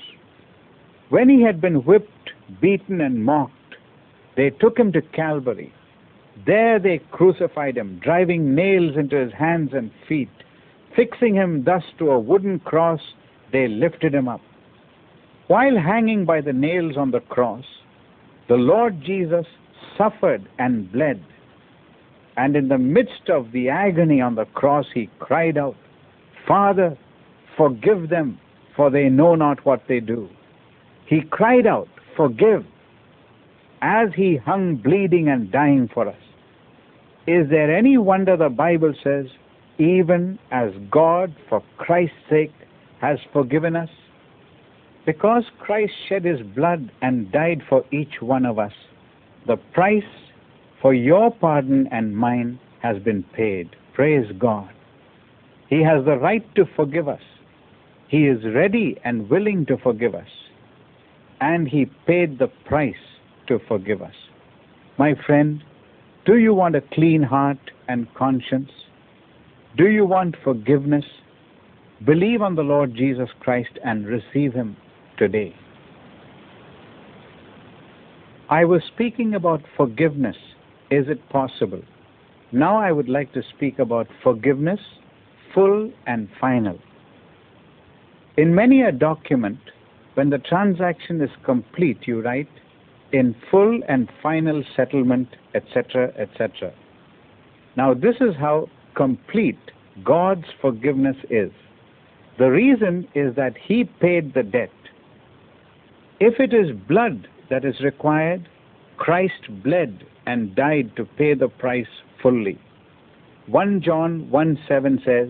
When 1.10 1.30
he 1.30 1.42
had 1.42 1.62
been 1.62 1.86
whipped, 1.86 2.32
beaten, 2.62 3.02
and 3.02 3.24
mocked, 3.24 3.54
they 4.36 4.50
took 4.50 4.78
him 4.78 4.92
to 4.94 5.02
Calvary. 5.02 5.74
There 6.46 6.80
they 6.80 7.02
crucified 7.12 7.78
him, 7.78 8.00
driving 8.04 8.56
nails 8.56 8.96
into 8.98 9.18
his 9.18 9.34
hands 9.34 9.72
and 9.74 9.92
feet. 10.08 10.30
Fixing 10.96 11.36
him 11.36 11.64
thus 11.64 11.84
to 11.98 12.12
a 12.12 12.20
wooden 12.20 12.60
cross, 12.60 13.02
they 13.52 13.68
lifted 13.68 14.14
him 14.14 14.28
up. 14.28 14.42
While 15.48 15.78
hanging 15.78 16.26
by 16.26 16.42
the 16.42 16.54
nails 16.54 16.96
on 16.96 17.12
the 17.12 17.22
cross, 17.22 17.66
the 18.48 18.56
Lord 18.56 19.02
Jesus 19.02 19.46
suffered 19.98 20.48
and 20.60 20.92
bled. 20.92 21.24
And 22.38 22.56
in 22.56 22.68
the 22.68 22.78
midst 22.78 23.30
of 23.30 23.52
the 23.52 23.70
agony 23.70 24.22
on 24.22 24.36
the 24.36 24.46
cross, 24.46 24.86
he 24.94 25.10
cried 25.20 25.58
out, 25.58 25.76
Father, 26.48 26.98
forgive 27.60 28.08
them, 28.10 28.40
for 28.74 28.90
they 28.90 29.10
know 29.10 29.36
not 29.36 29.66
what 29.66 29.82
they 29.90 30.00
do. 30.00 30.30
He 31.06 31.22
cried 31.30 31.68
out, 31.68 31.90
Forgive, 32.16 32.66
as 33.82 34.10
he 34.16 34.38
hung 34.38 34.78
bleeding 34.78 35.28
and 35.28 35.52
dying 35.52 35.90
for 35.94 36.08
us. 36.08 36.22
Is 37.28 37.50
there 37.50 37.76
any 37.76 37.98
wonder 37.98 38.38
the 38.38 38.50
Bible 38.50 38.94
says, 39.04 39.26
even 39.78 40.40
as 40.52 40.72
God, 40.90 41.36
for 41.50 41.62
Christ's 41.78 42.16
sake, 42.30 42.54
has 43.02 43.20
forgiven 43.34 43.76
us? 43.76 43.90
Because 45.06 45.44
Christ 45.60 45.94
shed 46.08 46.24
his 46.24 46.42
blood 46.56 46.92
and 47.02 47.32
died 47.32 47.62
for 47.68 47.84
each 47.92 48.22
one 48.22 48.46
of 48.46 48.58
us, 48.58 48.74
the 49.48 49.58
price 49.74 50.04
for 50.82 50.94
your 50.94 51.30
pardon 51.30 51.88
and 51.92 52.16
mine 52.16 52.58
has 52.82 53.00
been 53.00 53.24
paid. 53.24 53.76
Praise 53.94 54.32
God. 54.38 54.70
He 55.70 55.84
has 55.84 56.06
the 56.06 56.18
right 56.18 56.44
to 56.56 56.66
forgive 56.76 57.10
us. 57.10 57.22
He 58.10 58.28
is 58.28 58.44
ready 58.44 58.98
and 59.06 59.30
willing 59.30 59.68
to 59.68 59.78
forgive 59.78 60.16
us. 60.16 60.28
And 61.42 61.68
He 61.68 61.86
paid 62.08 62.40
the 62.40 62.48
price 62.66 62.96
to 63.48 63.60
forgive 63.68 64.02
us. 64.02 64.16
My 64.98 65.14
friend, 65.26 65.64
do 66.26 66.38
you 66.38 66.54
want 66.54 66.76
a 66.76 66.82
clean 66.82 67.22
heart 67.22 67.60
and 67.88 68.14
conscience? 68.16 68.72
Do 69.78 69.88
you 69.88 70.06
want 70.06 70.36
forgiveness? 70.44 71.06
Believe 72.06 72.42
on 72.42 72.56
the 72.56 72.64
Lord 72.64 72.96
Jesus 72.96 73.30
Christ 73.40 73.78
and 73.86 74.08
receive 74.08 74.54
Him 74.54 74.76
today. 75.18 75.56
I 78.50 78.66
was 78.66 78.82
speaking 78.94 79.36
about 79.36 79.62
forgiveness. 79.78 80.36
Is 80.90 81.06
it 81.08 81.30
possible? 81.30 81.84
Now 82.52 82.78
I 82.78 82.92
would 82.92 83.08
like 83.08 83.32
to 83.34 83.44
speak 83.56 83.78
about 83.78 84.08
forgiveness, 84.24 84.80
full 85.54 85.92
and 86.08 86.28
final. 86.42 86.80
In 88.40 88.56
many 88.56 88.84
a 88.84 88.94
document, 88.94 89.60
when 90.14 90.30
the 90.30 90.38
transaction 90.38 91.20
is 91.20 91.30
complete, 91.44 92.08
you 92.08 92.22
write, 92.22 92.48
in 93.12 93.36
full 93.52 93.82
and 93.90 94.10
final 94.24 94.64
settlement, 94.78 95.28
etc., 95.54 96.14
etc. 96.18 96.72
Now, 97.76 97.94
this 97.94 98.16
is 98.22 98.38
how 98.40 98.70
complete 98.96 99.60
God's 100.06 100.46
forgiveness 100.62 101.18
is. 101.30 101.52
The 102.38 102.50
reason 102.50 103.10
is 103.14 103.36
that 103.36 103.58
He 103.58 103.84
paid 103.84 104.34
the 104.34 104.44
debt. 104.44 104.72
If 106.22 106.40
it 106.40 106.54
is 106.54 106.72
blood 106.88 107.28
that 107.50 107.66
is 107.66 107.82
required, 107.82 108.48
Christ 108.96 109.50
bled 109.66 110.06
and 110.26 110.56
died 110.56 110.96
to 110.96 111.04
pay 111.04 111.34
the 111.34 111.50
price 111.50 111.92
fully. 112.22 112.58
1 113.48 113.82
John 113.82 114.32
1 114.32 114.60
7 114.66 115.02
says, 115.04 115.28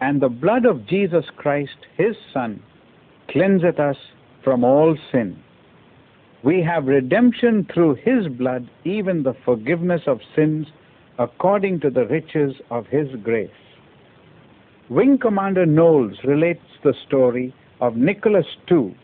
And 0.00 0.20
the 0.20 0.28
blood 0.28 0.64
of 0.64 0.86
Jesus 0.86 1.24
Christ, 1.36 1.76
his 1.96 2.14
Son, 2.32 2.62
cleanseth 3.28 3.78
us 3.78 3.96
from 4.44 4.64
all 4.64 4.96
sin. 5.12 5.42
We 6.44 6.62
have 6.62 6.86
redemption 6.86 7.66
through 7.72 7.96
his 7.96 8.28
blood, 8.28 8.68
even 8.84 9.22
the 9.22 9.34
forgiveness 9.44 10.02
of 10.06 10.20
sins, 10.36 10.66
according 11.18 11.80
to 11.80 11.90
the 11.90 12.06
riches 12.06 12.54
of 12.70 12.86
his 12.86 13.08
grace. 13.24 13.50
Wing 14.88 15.18
Commander 15.18 15.66
Knowles 15.66 16.16
relates 16.24 16.64
the 16.84 16.94
story 17.06 17.52
of 17.80 17.96
Nicholas 17.96 18.46
II 18.70 18.94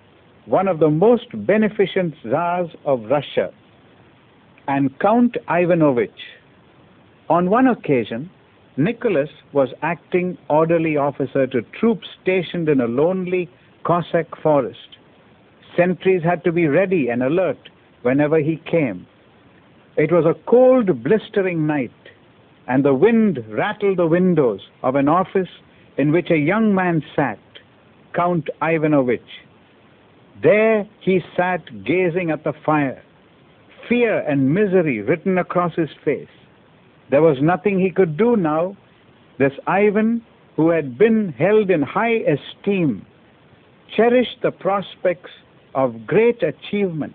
one 0.47 0.69
of 0.69 0.79
the 0.79 0.91
most 0.91 1.27
beneficent 1.47 2.15
czars 2.29 2.69
of 2.85 3.05
Russia, 3.05 3.51
and 4.69 4.99
Count 4.99 5.37
Ivanovich. 5.49 6.11
On 7.29 7.49
one 7.49 7.67
occasion, 7.67 8.31
Nicholas 8.77 9.31
was 9.53 9.69
acting 9.83 10.37
orderly 10.49 10.97
officer 10.97 11.47
to 11.47 11.63
troops 11.79 12.09
stationed 12.21 12.69
in 12.69 12.81
a 12.81 12.87
lonely 12.87 13.49
Cossack 13.85 14.35
forest. 14.43 14.97
Sentries 15.77 16.23
had 16.23 16.43
to 16.45 16.53
be 16.53 16.67
ready 16.67 17.09
and 17.09 17.23
alert 17.23 17.69
whenever 18.03 18.39
he 18.39 18.57
came. 18.57 19.07
It 19.97 20.11
was 20.11 20.25
a 20.25 20.35
cold, 20.51 21.05
blistering 21.05 21.67
night, 21.67 21.93
and 22.67 22.85
the 22.85 22.95
wind 22.95 23.45
rattled 23.49 23.99
the 23.99 24.07
windows 24.07 24.61
of 24.83 24.97
an 24.97 25.09
office 25.09 25.49
in 25.97 26.11
which 26.11 26.31
a 26.31 26.37
young 26.37 26.75
man 26.75 27.03
sat, 27.15 27.39
Count 28.13 28.49
Ivanovich. 28.61 29.21
There 30.43 30.89
he 31.01 31.23
sat 31.37 31.85
gazing 31.85 32.31
at 32.31 32.43
the 32.43 32.55
fire, 32.67 33.03
fear 33.89 34.19
and 34.19 34.53
misery 34.53 35.01
written 35.01 35.39
across 35.39 35.75
his 35.77 35.91
face. 36.05 36.27
There 37.11 37.23
was 37.23 37.39
nothing 37.41 37.79
he 37.79 37.91
could 37.91 38.17
do 38.17 38.37
now. 38.37 38.77
This 39.39 39.53
Ivan, 39.67 40.23
who 40.57 40.71
had 40.71 40.97
been 40.97 41.31
held 41.31 41.71
in 41.71 41.83
high 41.83 42.23
esteem, 42.35 43.07
cherished 43.97 44.39
the 44.43 44.51
prospects 44.51 45.31
of 45.75 46.07
great 46.07 46.43
achievement, 46.43 47.15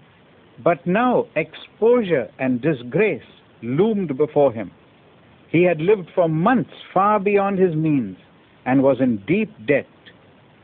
but 0.63 0.85
now 0.85 1.25
exposure 1.35 2.29
and 2.39 2.61
disgrace 2.61 3.23
loomed 3.61 4.17
before 4.17 4.53
him. 4.53 4.71
He 5.49 5.63
had 5.63 5.81
lived 5.81 6.09
for 6.13 6.29
months 6.29 6.73
far 6.93 7.19
beyond 7.19 7.57
his 7.57 7.75
means 7.75 8.17
and 8.65 8.83
was 8.83 8.97
in 8.99 9.17
deep 9.25 9.51
debt. 9.65 9.87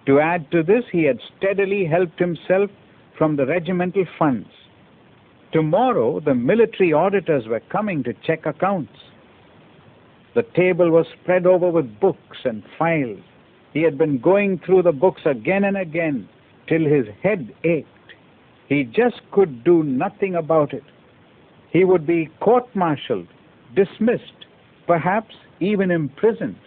To 0.05 0.19
add 0.19 0.51
to 0.51 0.61
this, 0.61 0.83
he 0.91 1.03
had 1.03 1.19
steadily 1.37 1.85
helped 1.85 2.19
himself 2.19 2.69
from 3.17 3.35
the 3.35 3.45
regimental 3.45 4.05
funds. 4.19 4.49
Tomorrow, 5.51 6.19
the 6.19 6.35
military 6.35 6.93
auditors 6.93 7.47
were 7.47 7.61
coming 7.71 8.03
to 8.03 8.13
check 8.25 8.45
accounts. 8.45 8.91
The 10.35 10.43
table 10.43 10.91
was 10.91 11.07
spread 11.21 11.45
over 11.45 11.69
with 11.69 11.99
books 11.99 12.39
and 12.43 12.61
files. 12.77 13.21
He 13.73 13.81
had 13.83 13.97
been 13.97 14.19
going 14.19 14.59
through 14.65 14.83
the 14.83 14.91
books 14.91 15.21
again 15.25 15.63
and 15.63 15.77
again 15.77 16.27
till 16.67 16.83
his 16.83 17.05
head 17.23 17.53
ached. 17.63 17.87
He 18.67 18.83
just 18.83 19.21
could 19.31 19.63
do 19.63 19.83
nothing 19.83 20.35
about 20.35 20.73
it. 20.73 20.83
He 21.71 21.85
would 21.85 22.05
be 22.05 22.29
court 22.41 22.67
martialed, 22.75 23.27
dismissed, 23.75 24.45
perhaps 24.87 25.35
even 25.59 25.89
imprisoned. 25.89 26.57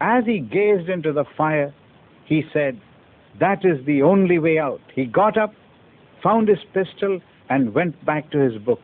As 0.00 0.24
he 0.24 0.38
gazed 0.38 0.88
into 0.88 1.12
the 1.12 1.24
fire, 1.36 1.74
he 2.24 2.44
said, 2.52 2.80
That 3.40 3.64
is 3.64 3.84
the 3.84 4.02
only 4.02 4.38
way 4.38 4.58
out. 4.58 4.80
He 4.94 5.06
got 5.06 5.36
up, 5.36 5.54
found 6.22 6.48
his 6.48 6.58
pistol, 6.72 7.20
and 7.48 7.74
went 7.74 8.04
back 8.04 8.30
to 8.30 8.38
his 8.38 8.58
books. 8.62 8.82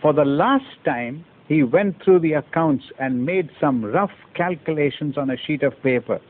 For 0.00 0.12
the 0.12 0.24
last 0.24 0.84
time, 0.84 1.24
he 1.48 1.62
went 1.62 2.02
through 2.02 2.20
the 2.20 2.32
accounts 2.32 2.84
and 2.98 3.24
made 3.24 3.50
some 3.60 3.84
rough 3.84 4.10
calculations 4.34 5.16
on 5.16 5.30
a 5.30 5.36
sheet 5.46 5.62
of 5.62 5.80
paper. 5.82 6.20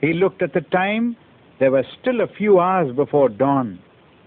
He 0.00 0.12
looked 0.12 0.42
at 0.42 0.52
the 0.52 0.62
time. 0.62 1.16
There 1.60 1.70
were 1.70 1.84
still 2.00 2.20
a 2.20 2.26
few 2.26 2.58
hours 2.60 2.94
before 2.94 3.28
dawn. 3.28 3.78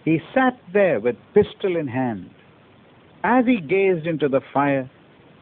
He 0.06 0.20
sat 0.34 0.58
there 0.74 1.00
with 1.00 1.16
pistol 1.34 1.76
in 1.76 1.88
hand. 1.88 2.30
As 3.24 3.46
he 3.46 3.60
gazed 3.60 4.08
into 4.08 4.30
the 4.30 4.42
fire, 4.54 4.90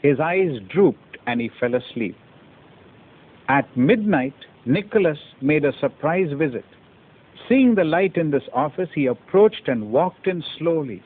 his 0.02 0.20
eyes 0.20 0.60
drooped 0.70 1.18
and 1.28 1.40
he 1.40 1.52
fell 1.60 1.76
asleep. 1.76 2.18
At 3.48 3.78
midnight, 3.78 4.34
Nicholas 4.66 5.20
made 5.42 5.64
a 5.64 5.78
surprise 5.80 6.32
visit. 6.38 6.66
Seeing 7.48 7.76
the 7.76 7.84
light 7.84 8.18
in 8.18 8.32
this 8.32 8.44
office, 8.54 8.90
he 8.94 9.06
approached 9.06 9.68
and 9.68 9.92
walked 9.92 10.28
in 10.28 10.44
slowly. 10.58 11.02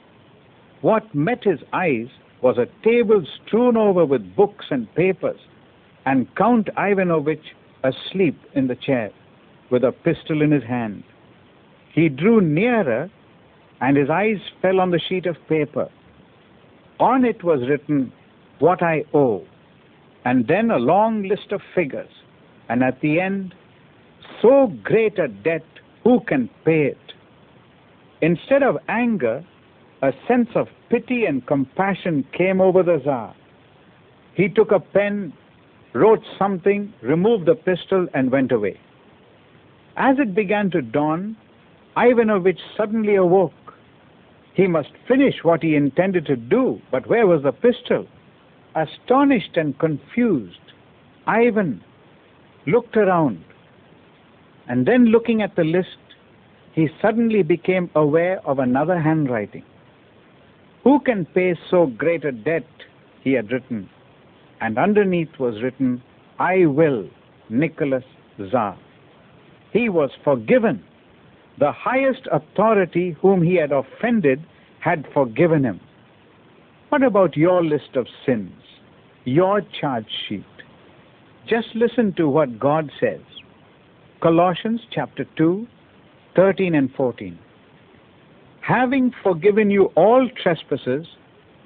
What 0.81 1.13
met 1.13 1.43
his 1.43 1.60
eyes 1.74 2.08
was 2.41 2.57
a 2.57 2.67
table 2.83 3.24
strewn 3.45 3.77
over 3.77 4.05
with 4.05 4.36
books 4.36 4.65
and 4.69 4.93
papers, 4.95 5.39
and 6.05 6.33
Count 6.36 6.69
Ivanovitch 6.77 7.55
asleep 7.83 8.39
in 8.53 8.67
the 8.67 8.75
chair 8.75 9.12
with 9.69 9.83
a 9.83 9.91
pistol 9.91 10.41
in 10.41 10.51
his 10.51 10.63
hand. 10.63 11.03
He 11.93 12.10
drew 12.10 12.41
nearer, 12.41 13.10
and 13.79 13.98
his 13.98 14.10
eyes 14.10 14.38
fell 14.62 14.79
on 14.79 14.91
the 14.91 15.00
sheet 15.00 15.25
of 15.25 15.36
paper. 15.48 15.89
On 17.00 17.25
it 17.25 17.43
was 17.43 17.67
written, 17.67 18.12
What 18.60 18.81
I 18.81 19.03
owe, 19.13 19.43
and 20.25 20.48
then 20.48 20.71
a 20.71 20.77
long 20.77 21.24
list 21.24 21.51
of 21.51 21.62
figures, 21.74 22.10
and 22.69 22.83
at 22.83 23.01
the 23.01 23.19
end, 23.19 23.53
So 24.41 24.67
great 24.83 25.19
a 25.19 25.27
debt, 25.27 25.65
who 26.03 26.19
can 26.21 26.50
pay 26.65 26.86
it? 26.86 26.98
Instead 28.21 28.63
of 28.63 28.77
anger, 28.88 29.43
a 30.01 30.12
sense 30.27 30.50
of 30.55 30.67
pity 30.89 31.25
and 31.25 31.46
compassion 31.46 32.25
came 32.36 32.60
over 32.60 32.81
the 32.81 33.00
Tsar. 33.00 33.36
He 34.34 34.50
took 34.50 34.72
a 34.72 34.79
pen, 34.79 35.34
wrote 35.93 36.24
something, 36.39 36.91
removed 37.01 37.46
the 37.46 37.55
pistol, 37.55 38.08
and 38.13 38.31
went 38.31 38.51
away. 38.51 38.79
As 39.98 40.17
it 40.17 40.34
began 40.34 40.72
to 40.72 40.81
dawn, 40.81 41.36
Ivanovitch 41.98 42.60
suddenly 42.75 43.15
awoke. 43.15 43.53
He 44.53 44.67
must 44.67 44.89
finish 45.08 45.36
what 45.43 45.62
he 45.62 45.75
intended 45.75 46.25
to 46.25 46.36
do, 46.36 46.81
but 46.89 47.08
where 47.08 47.27
was 47.27 47.43
the 47.43 47.51
pistol? 47.51 48.08
Astonished 48.75 49.55
and 49.55 49.77
confused, 49.77 50.58
Ivan 51.27 51.84
looked 52.65 52.98
around, 52.98 53.43
and 54.67 54.86
then 54.86 55.05
looking 55.05 55.41
at 55.41 55.55
the 55.55 55.63
list, 55.63 55.98
he 56.74 56.89
suddenly 57.01 57.43
became 57.43 57.89
aware 57.96 58.39
of 58.48 58.60
another 58.60 59.00
handwriting. 59.00 59.63
Who 60.83 61.00
can 61.00 61.25
pay 61.25 61.55
so 61.69 61.85
great 61.85 62.25
a 62.25 62.31
debt? 62.31 62.65
He 63.23 63.33
had 63.33 63.51
written. 63.51 63.89
And 64.61 64.77
underneath 64.77 65.39
was 65.39 65.61
written, 65.61 66.01
I 66.39 66.65
will, 66.65 67.08
Nicholas 67.49 68.03
Tsar. 68.38 68.77
He 69.71 69.89
was 69.89 70.10
forgiven. 70.23 70.84
The 71.60 71.71
highest 71.71 72.27
authority 72.32 73.15
whom 73.21 73.43
he 73.43 73.56
had 73.56 73.71
offended 73.71 74.43
had 74.79 75.06
forgiven 75.13 75.63
him. 75.63 75.79
What 76.89 77.03
about 77.03 77.38
your 77.38 77.63
list 77.63 77.95
of 77.95 78.08
sins? 78.25 78.51
Your 79.23 79.62
charge 79.79 80.10
sheet? 80.27 80.43
Just 81.47 81.67
listen 81.75 82.13
to 82.13 82.27
what 82.27 82.60
God 82.60 82.91
says. 82.99 83.21
Colossians 84.21 84.82
chapter 84.91 85.25
2, 85.38 85.67
13 86.36 86.75
and 86.75 86.91
14 86.95 87.38
having 88.62 89.12
forgiven 89.24 89.69
you 89.69 89.86
all 89.95 90.30
trespasses, 90.41 91.06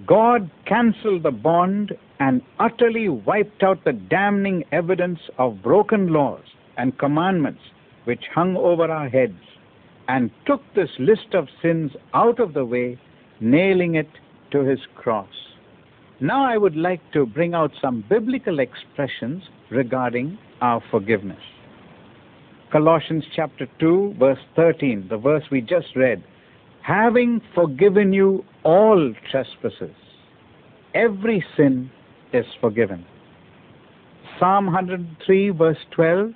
God 0.05 0.49
canceled 0.65 1.23
the 1.23 1.31
bond 1.31 1.93
and 2.19 2.41
utterly 2.59 3.09
wiped 3.09 3.63
out 3.63 3.83
the 3.83 3.93
damning 3.93 4.63
evidence 4.71 5.19
of 5.37 5.61
broken 5.61 6.07
laws 6.07 6.43
and 6.77 6.97
commandments 6.97 7.61
which 8.05 8.23
hung 8.33 8.55
over 8.55 8.85
our 8.85 9.09
heads, 9.09 9.39
and 10.07 10.29
took 10.45 10.61
this 10.75 10.89
list 10.99 11.33
of 11.33 11.47
sins 11.61 11.91
out 12.13 12.39
of 12.39 12.53
the 12.53 12.63
way, 12.63 12.99
nailing 13.39 13.95
it 13.95 14.09
to 14.51 14.63
his 14.63 14.79
cross. 14.95 15.27
Now 16.19 16.45
I 16.45 16.57
would 16.57 16.75
like 16.75 17.01
to 17.13 17.25
bring 17.25 17.55
out 17.55 17.71
some 17.81 18.05
biblical 18.07 18.59
expressions 18.59 19.43
regarding 19.71 20.37
our 20.61 20.83
forgiveness. 20.91 21.41
Colossians 22.71 23.23
chapter 23.35 23.67
2, 23.79 24.15
verse 24.19 24.39
13, 24.55 25.07
the 25.09 25.17
verse 25.17 25.43
we 25.51 25.61
just 25.61 25.95
read 25.95 26.23
having 26.85 27.41
forgiven 27.55 28.13
you 28.13 28.45
all 28.63 29.11
trespasses, 29.31 29.95
every 30.93 31.43
sin 31.57 31.89
is 32.31 32.45
forgiven. 32.61 33.03
Psalm 34.39 34.65
103, 34.67 35.49
verse 35.49 35.77
12 35.91 36.31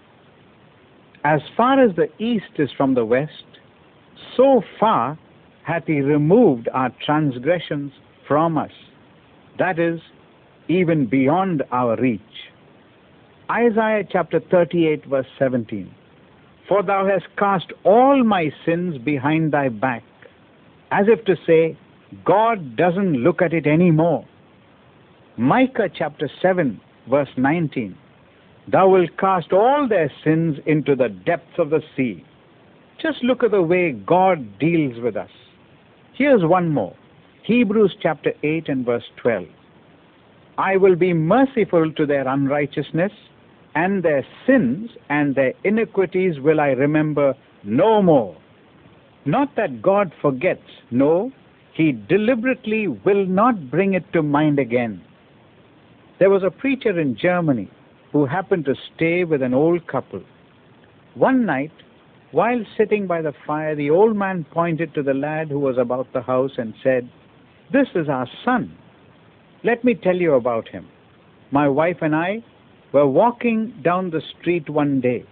As 1.24 1.42
far 1.56 1.84
as 1.84 1.96
the 1.96 2.08
east 2.24 2.58
is 2.58 2.70
from 2.76 2.96
the 2.96 3.06
west, 3.06 3.32
so 4.36 4.62
far 4.80 5.20
hath 5.64 5.86
he 5.86 6.02
removed 6.02 6.68
our 6.74 6.92
transgressions 7.06 7.92
from 8.28 8.58
us. 8.58 8.72
That 9.60 9.78
is, 9.78 10.00
even 10.68 11.06
beyond 11.06 11.62
our 11.72 11.96
reach. 11.98 12.22
Isaiah 13.52 14.04
chapter 14.10 14.40
38, 14.40 15.06
verse 15.06 15.28
17 15.38 15.94
For 16.68 16.82
thou 16.82 17.06
hast 17.06 17.26
cast 17.38 17.72
all 17.84 18.24
my 18.24 18.52
sins 18.66 18.98
behind 18.98 19.52
thy 19.52 19.70
back 19.70 20.04
as 20.92 21.06
if 21.08 21.24
to 21.26 21.36
say, 21.46 21.78
God 22.26 22.76
doesn't 22.76 23.14
look 23.24 23.42
at 23.42 23.54
it 23.54 23.68
anymore. 23.68 24.26
Micah 25.38 25.90
chapter 25.94 26.30
7, 26.42 26.80
verse 27.10 27.30
19 27.38 27.96
Thou 28.72 28.90
wilt 28.90 29.18
cast 29.18 29.52
all 29.52 29.88
their 29.88 30.12
sins 30.24 30.58
into 30.66 30.96
the 30.96 31.10
depths 31.10 31.58
of 31.58 31.70
the 31.70 31.82
sea. 31.96 32.24
Just 33.02 33.24
look 33.24 33.44
at 33.44 33.52
the 33.52 33.62
way 33.62 33.94
God 33.94 34.60
deals 34.60 35.02
with 35.02 35.16
us. 35.16 35.30
Here's 36.14 36.44
one 36.44 36.70
more 36.70 36.96
Hebrews 37.46 37.96
chapter 38.02 38.34
8 38.44 38.70
and 38.70 38.86
verse 38.86 39.06
12. 39.22 39.46
I 40.58 40.76
will 40.76 40.96
be 40.96 41.14
merciful 41.14 41.92
to 41.94 42.06
their 42.06 42.28
unrighteousness, 42.28 43.14
and 43.76 44.04
their 44.04 44.26
sins 44.46 44.90
and 45.10 45.34
their 45.34 45.54
iniquities 45.64 46.40
will 46.42 46.60
I 46.60 46.70
remember 46.70 47.34
no 47.64 48.02
more. 48.02 48.36
Not 49.26 49.56
that 49.56 49.82
God 49.82 50.12
forgets, 50.22 50.70
no, 50.92 51.32
He 51.74 51.92
deliberately 51.92 52.88
will 52.88 53.26
not 53.26 53.70
bring 53.70 53.94
it 53.94 54.12
to 54.14 54.22
mind 54.22 54.60
again. 54.60 55.02
There 56.20 56.30
was 56.30 56.44
a 56.44 56.52
preacher 56.52 57.00
in 57.00 57.18
Germany 57.18 57.70
who 58.12 58.26
happened 58.26 58.66
to 58.66 58.76
stay 58.96 59.24
with 59.24 59.42
an 59.42 59.54
old 59.54 59.88
couple. 59.88 60.24
One 61.16 61.46
night, 61.46 61.72
while 62.32 62.64
sitting 62.78 63.08
by 63.08 63.22
the 63.22 63.34
fire, 63.48 63.76
the 63.76 63.90
old 63.90 64.16
man 64.16 64.46
pointed 64.52 64.94
to 64.94 65.04
the 65.04 65.14
lad 65.14 65.50
who 65.50 65.60
was 65.60 65.78
about 65.78 66.12
the 66.14 66.22
house 66.22 66.52
and 66.58 66.74
said, 66.84 67.10
This 67.72 67.88
is 67.96 68.08
our 68.10 68.28
son. 68.46 68.78
Let 69.64 69.84
me 69.84 69.96
tell 69.96 70.16
you 70.16 70.34
about 70.34 70.68
him. 70.68 70.88
My 71.52 71.68
wife 71.68 71.98
and 72.02 72.16
I 72.16 72.44
were 72.94 73.08
walking 73.08 73.74
down 73.84 74.12
the 74.12 74.22
street 74.40 74.70
one 74.70 75.02
day, 75.02 75.26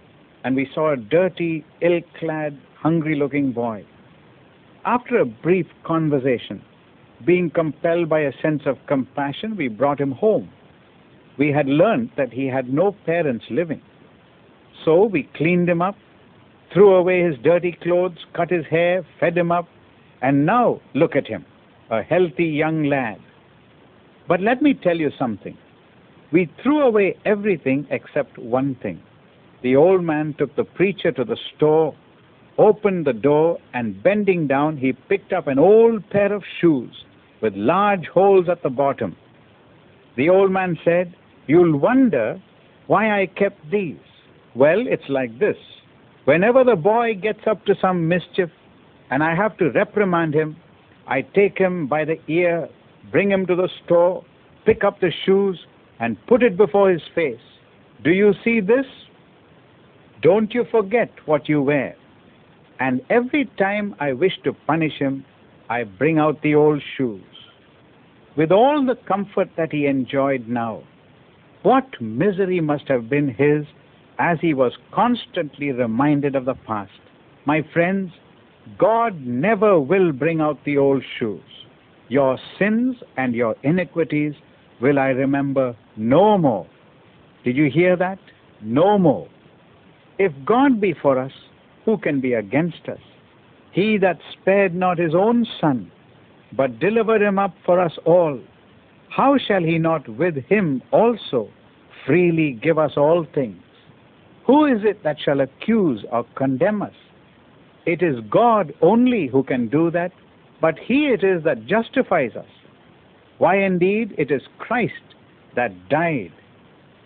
and 0.44 0.56
we 0.56 0.68
saw 0.74 0.92
a 0.92 0.96
dirty, 0.96 1.64
ill 1.80 2.00
clad, 2.18 2.58
hungry 2.80 3.16
looking 3.16 3.52
boy. 3.52 3.84
After 4.84 5.18
a 5.18 5.24
brief 5.24 5.66
conversation, 5.84 6.62
being 7.26 7.50
compelled 7.50 8.08
by 8.08 8.20
a 8.20 8.32
sense 8.40 8.62
of 8.66 8.76
compassion, 8.86 9.56
we 9.56 9.68
brought 9.68 10.00
him 10.00 10.12
home. 10.12 10.48
We 11.38 11.52
had 11.52 11.66
learned 11.66 12.10
that 12.16 12.32
he 12.32 12.46
had 12.46 12.72
no 12.72 12.92
parents 13.04 13.44
living. 13.50 13.82
So 14.84 15.04
we 15.04 15.28
cleaned 15.34 15.68
him 15.68 15.82
up, 15.82 15.96
threw 16.72 16.94
away 16.94 17.22
his 17.22 17.36
dirty 17.42 17.76
clothes, 17.82 18.24
cut 18.34 18.50
his 18.50 18.64
hair, 18.66 19.04
fed 19.18 19.36
him 19.36 19.50
up, 19.50 19.68
and 20.22 20.46
now 20.46 20.80
look 20.94 21.16
at 21.16 21.26
him, 21.26 21.44
a 21.90 22.02
healthy 22.02 22.44
young 22.44 22.84
lad. 22.84 23.18
But 24.28 24.40
let 24.40 24.62
me 24.62 24.74
tell 24.74 24.96
you 24.96 25.10
something. 25.18 25.56
We 26.32 26.48
threw 26.62 26.82
away 26.82 27.16
everything 27.24 27.86
except 27.90 28.38
one 28.38 28.76
thing. 28.76 29.00
The 29.62 29.74
old 29.74 30.04
man 30.04 30.34
took 30.38 30.54
the 30.54 30.64
preacher 30.64 31.10
to 31.12 31.24
the 31.24 31.38
store 31.56 31.94
opened 32.58 33.06
the 33.06 33.12
door 33.12 33.58
and 33.72 34.02
bending 34.02 34.46
down, 34.46 34.76
he 34.76 34.92
picked 34.92 35.32
up 35.32 35.46
an 35.46 35.58
old 35.58 36.08
pair 36.10 36.32
of 36.32 36.42
shoes 36.60 37.04
with 37.40 37.54
large 37.54 38.06
holes 38.06 38.48
at 38.50 38.62
the 38.62 38.70
bottom. 38.70 39.16
The 40.16 40.28
old 40.28 40.50
man 40.50 40.76
said, 40.84 41.14
You'll 41.46 41.78
wonder 41.78 42.42
why 42.88 43.20
I 43.20 43.26
kept 43.26 43.70
these. 43.70 43.96
Well, 44.54 44.84
it's 44.86 45.08
like 45.08 45.38
this. 45.38 45.56
Whenever 46.24 46.64
the 46.64 46.76
boy 46.76 47.14
gets 47.14 47.40
up 47.46 47.64
to 47.66 47.74
some 47.80 48.08
mischief 48.08 48.50
and 49.10 49.22
I 49.22 49.34
have 49.34 49.56
to 49.58 49.70
reprimand 49.70 50.34
him, 50.34 50.56
I 51.06 51.22
take 51.22 51.56
him 51.56 51.86
by 51.86 52.04
the 52.04 52.16
ear, 52.28 52.68
bring 53.10 53.30
him 53.30 53.46
to 53.46 53.54
the 53.54 53.68
store, 53.84 54.24
pick 54.66 54.84
up 54.84 55.00
the 55.00 55.12
shoes, 55.24 55.58
and 56.00 56.18
put 56.26 56.42
it 56.42 56.56
before 56.56 56.90
his 56.90 57.02
face. 57.14 57.40
Do 58.04 58.10
you 58.10 58.32
see 58.44 58.60
this? 58.60 58.84
Don't 60.22 60.52
you 60.52 60.64
forget 60.70 61.10
what 61.24 61.48
you 61.48 61.62
wear. 61.62 61.96
And 62.80 63.00
every 63.10 63.50
time 63.58 63.94
I 63.98 64.12
wish 64.12 64.32
to 64.44 64.52
punish 64.52 64.98
him, 64.98 65.24
I 65.68 65.84
bring 65.84 66.18
out 66.18 66.40
the 66.42 66.54
old 66.54 66.82
shoes. 66.96 67.22
With 68.36 68.52
all 68.52 68.84
the 68.86 68.96
comfort 69.06 69.50
that 69.56 69.72
he 69.72 69.86
enjoyed 69.86 70.46
now, 70.48 70.84
what 71.62 72.00
misery 72.00 72.60
must 72.60 72.86
have 72.88 73.10
been 73.10 73.28
his 73.28 73.64
as 74.18 74.38
he 74.40 74.54
was 74.54 74.72
constantly 74.92 75.72
reminded 75.72 76.36
of 76.36 76.44
the 76.44 76.54
past. 76.54 76.92
My 77.46 77.62
friends, 77.72 78.12
God 78.78 79.20
never 79.22 79.80
will 79.80 80.12
bring 80.12 80.40
out 80.40 80.58
the 80.64 80.78
old 80.78 81.02
shoes. 81.18 81.42
Your 82.08 82.38
sins 82.58 82.96
and 83.16 83.34
your 83.34 83.54
iniquities 83.62 84.34
will 84.80 84.98
I 84.98 85.08
remember 85.08 85.76
no 85.96 86.38
more. 86.38 86.66
Did 87.44 87.56
you 87.56 87.70
hear 87.70 87.96
that? 87.96 88.18
No 88.62 88.98
more. 88.98 89.28
If 90.18 90.32
God 90.44 90.80
be 90.80 90.94
for 91.00 91.18
us, 91.18 91.32
who 91.88 91.96
can 91.96 92.20
be 92.20 92.34
against 92.34 92.86
us? 92.86 93.00
He 93.72 93.96
that 93.96 94.18
spared 94.34 94.74
not 94.74 94.98
his 94.98 95.14
own 95.14 95.46
Son, 95.58 95.90
but 96.54 96.78
delivered 96.78 97.22
him 97.22 97.38
up 97.38 97.54
for 97.64 97.80
us 97.80 97.92
all, 98.04 98.38
how 99.08 99.38
shall 99.38 99.62
he 99.62 99.78
not 99.78 100.06
with 100.06 100.36
him 100.50 100.82
also 100.92 101.48
freely 102.04 102.52
give 102.62 102.78
us 102.78 102.92
all 102.98 103.26
things? 103.34 103.62
Who 104.46 104.66
is 104.66 104.80
it 104.84 105.02
that 105.02 105.16
shall 105.18 105.40
accuse 105.40 106.04
or 106.12 106.26
condemn 106.36 106.82
us? 106.82 106.92
It 107.86 108.02
is 108.02 108.16
God 108.28 108.74
only 108.82 109.26
who 109.26 109.42
can 109.42 109.68
do 109.68 109.90
that, 109.92 110.12
but 110.60 110.78
he 110.78 111.06
it 111.06 111.24
is 111.24 111.42
that 111.44 111.64
justifies 111.64 112.36
us. 112.36 112.52
Why, 113.38 113.64
indeed, 113.64 114.14
it 114.18 114.30
is 114.30 114.42
Christ 114.58 115.16
that 115.56 115.88
died, 115.88 116.32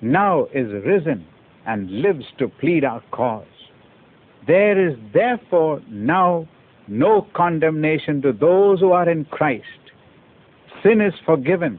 now 0.00 0.46
is 0.46 0.72
risen, 0.84 1.24
and 1.68 2.02
lives 2.02 2.24
to 2.38 2.48
plead 2.48 2.82
our 2.84 3.02
cause. 3.12 3.51
There 4.46 4.88
is 4.88 4.96
therefore 5.12 5.80
now 5.88 6.48
no 6.88 7.26
condemnation 7.34 8.20
to 8.22 8.32
those 8.32 8.80
who 8.80 8.92
are 8.92 9.08
in 9.08 9.24
Christ. 9.26 9.64
Sin 10.82 11.00
is 11.00 11.14
forgiven, 11.24 11.78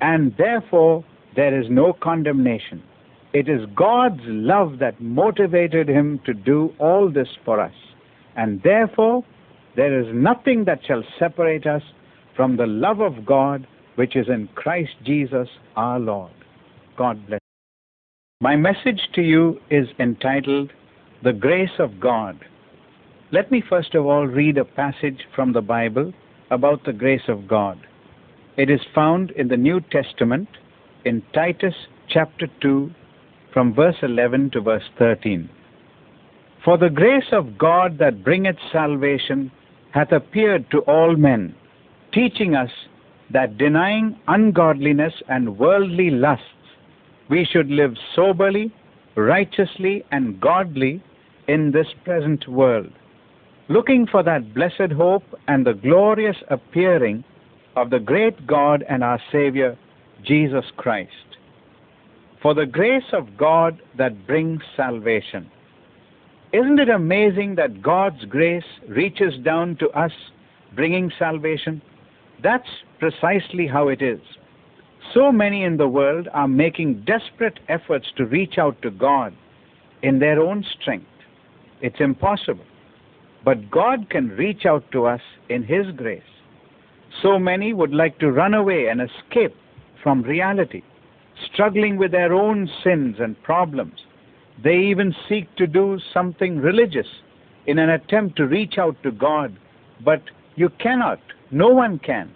and 0.00 0.34
therefore 0.38 1.04
there 1.36 1.60
is 1.60 1.66
no 1.68 1.92
condemnation. 1.92 2.82
It 3.32 3.48
is 3.48 3.60
God's 3.76 4.22
love 4.24 4.78
that 4.80 5.00
motivated 5.00 5.88
him 5.88 6.20
to 6.24 6.34
do 6.34 6.72
all 6.78 7.10
this 7.10 7.28
for 7.44 7.60
us, 7.60 7.74
and 8.36 8.62
therefore 8.62 9.24
there 9.76 10.00
is 10.00 10.06
nothing 10.14 10.64
that 10.64 10.80
shall 10.86 11.02
separate 11.18 11.66
us 11.66 11.82
from 12.34 12.56
the 12.56 12.66
love 12.66 13.00
of 13.00 13.24
God 13.26 13.66
which 13.96 14.16
is 14.16 14.28
in 14.28 14.48
Christ 14.54 14.92
Jesus 15.04 15.48
our 15.76 16.00
Lord. 16.00 16.32
God 16.96 17.24
bless. 17.26 17.40
My 18.40 18.56
message 18.56 19.00
to 19.14 19.20
you 19.20 19.60
is 19.70 19.86
entitled 19.98 20.72
The 21.22 21.34
Grace 21.34 21.78
of 21.78 22.00
God. 22.00 22.42
Let 23.30 23.50
me 23.50 23.62
first 23.68 23.94
of 23.94 24.06
all 24.06 24.26
read 24.26 24.56
a 24.56 24.64
passage 24.64 25.20
from 25.36 25.52
the 25.52 25.60
Bible 25.60 26.14
about 26.50 26.82
the 26.84 26.94
grace 26.94 27.28
of 27.28 27.46
God. 27.46 27.78
It 28.56 28.70
is 28.70 28.80
found 28.94 29.30
in 29.32 29.48
the 29.48 29.56
New 29.58 29.82
Testament 29.92 30.48
in 31.04 31.22
Titus 31.34 31.74
chapter 32.08 32.46
2 32.62 32.90
from 33.52 33.74
verse 33.74 33.96
11 34.00 34.52
to 34.52 34.62
verse 34.62 34.88
13. 34.98 35.50
For 36.64 36.78
the 36.78 36.88
grace 36.88 37.30
of 37.32 37.58
God 37.58 37.98
that 37.98 38.24
bringeth 38.24 38.56
salvation 38.72 39.52
hath 39.92 40.12
appeared 40.12 40.70
to 40.70 40.78
all 40.80 41.16
men, 41.16 41.54
teaching 42.14 42.54
us 42.54 42.70
that 43.30 43.58
denying 43.58 44.18
ungodliness 44.26 45.12
and 45.28 45.58
worldly 45.58 46.08
lusts, 46.08 46.46
we 47.28 47.44
should 47.44 47.68
live 47.68 47.92
soberly, 48.16 48.72
righteously, 49.16 50.02
and 50.10 50.40
godly 50.40 51.02
in 51.50 51.72
this 51.72 51.88
present 52.04 52.46
world, 52.46 52.92
looking 53.68 54.06
for 54.06 54.22
that 54.22 54.54
blessed 54.54 54.92
hope 54.96 55.24
and 55.48 55.66
the 55.66 55.72
glorious 55.72 56.36
appearing 56.48 57.24
of 57.74 57.90
the 57.90 57.98
great 57.98 58.46
God 58.46 58.84
and 58.88 59.02
our 59.02 59.20
Savior, 59.32 59.76
Jesus 60.24 60.64
Christ. 60.76 61.10
For 62.40 62.54
the 62.54 62.66
grace 62.66 63.10
of 63.12 63.36
God 63.36 63.82
that 63.98 64.28
brings 64.28 64.60
salvation. 64.76 65.50
Isn't 66.52 66.78
it 66.78 66.88
amazing 66.88 67.56
that 67.56 67.82
God's 67.82 68.24
grace 68.26 68.70
reaches 68.88 69.34
down 69.44 69.76
to 69.80 69.88
us, 69.88 70.12
bringing 70.76 71.10
salvation? 71.18 71.82
That's 72.44 72.70
precisely 73.00 73.66
how 73.66 73.88
it 73.88 74.02
is. 74.02 74.20
So 75.12 75.32
many 75.32 75.64
in 75.64 75.78
the 75.78 75.88
world 75.88 76.28
are 76.32 76.46
making 76.46 77.04
desperate 77.04 77.58
efforts 77.68 78.06
to 78.18 78.24
reach 78.24 78.56
out 78.56 78.80
to 78.82 78.92
God 78.92 79.34
in 80.04 80.20
their 80.20 80.38
own 80.40 80.64
strength. 80.80 81.09
It's 81.80 82.00
impossible. 82.00 82.64
But 83.44 83.70
God 83.70 84.10
can 84.10 84.28
reach 84.28 84.66
out 84.66 84.84
to 84.92 85.06
us 85.06 85.20
in 85.48 85.62
His 85.62 85.86
grace. 85.96 86.22
So 87.22 87.38
many 87.38 87.72
would 87.72 87.92
like 87.92 88.18
to 88.18 88.30
run 88.30 88.54
away 88.54 88.88
and 88.88 89.00
escape 89.00 89.54
from 90.02 90.22
reality, 90.22 90.82
struggling 91.52 91.96
with 91.96 92.12
their 92.12 92.32
own 92.32 92.68
sins 92.84 93.16
and 93.18 93.42
problems. 93.42 94.00
They 94.62 94.76
even 94.76 95.14
seek 95.28 95.54
to 95.56 95.66
do 95.66 95.98
something 96.12 96.58
religious 96.58 97.06
in 97.66 97.78
an 97.78 97.90
attempt 97.90 98.36
to 98.36 98.46
reach 98.46 98.78
out 98.78 99.02
to 99.02 99.10
God, 99.10 99.56
but 100.04 100.22
you 100.56 100.68
cannot 100.78 101.20
no 101.50 101.68
one 101.68 101.98
can. 101.98 102.32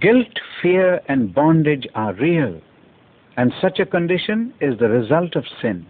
Guilt, 0.00 0.40
fear, 0.62 1.00
and 1.08 1.34
bondage 1.34 1.86
are 1.94 2.14
real, 2.14 2.60
and 3.36 3.52
such 3.60 3.78
a 3.78 3.86
condition 3.86 4.54
is 4.60 4.78
the 4.78 4.88
result 4.88 5.36
of 5.36 5.44
sin. 5.60 5.86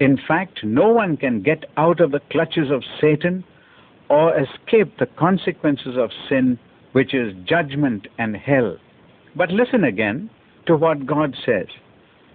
In 0.00 0.18
fact, 0.28 0.64
no 0.64 0.88
one 0.88 1.16
can 1.16 1.42
get 1.42 1.64
out 1.76 2.00
of 2.00 2.10
the 2.10 2.20
clutches 2.30 2.70
of 2.70 2.82
Satan 3.00 3.44
or 4.08 4.34
escape 4.38 4.98
the 4.98 5.06
consequences 5.06 5.96
of 5.96 6.10
sin, 6.28 6.58
which 6.92 7.14
is 7.14 7.34
judgment 7.44 8.08
and 8.18 8.36
hell. 8.36 8.76
But 9.36 9.50
listen 9.50 9.84
again 9.84 10.28
to 10.66 10.76
what 10.76 11.06
God 11.06 11.34
says. 11.46 11.66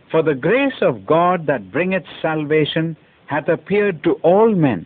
For 0.10 0.24
the 0.24 0.36
grace 0.36 0.82
of 0.82 1.06
God 1.06 1.46
that 1.48 1.72
bringeth 1.72 2.06
salvation 2.22 2.96
hath 3.28 3.50
appeared 3.50 4.04
to 4.04 4.14
all 4.24 4.56
men. 4.56 4.86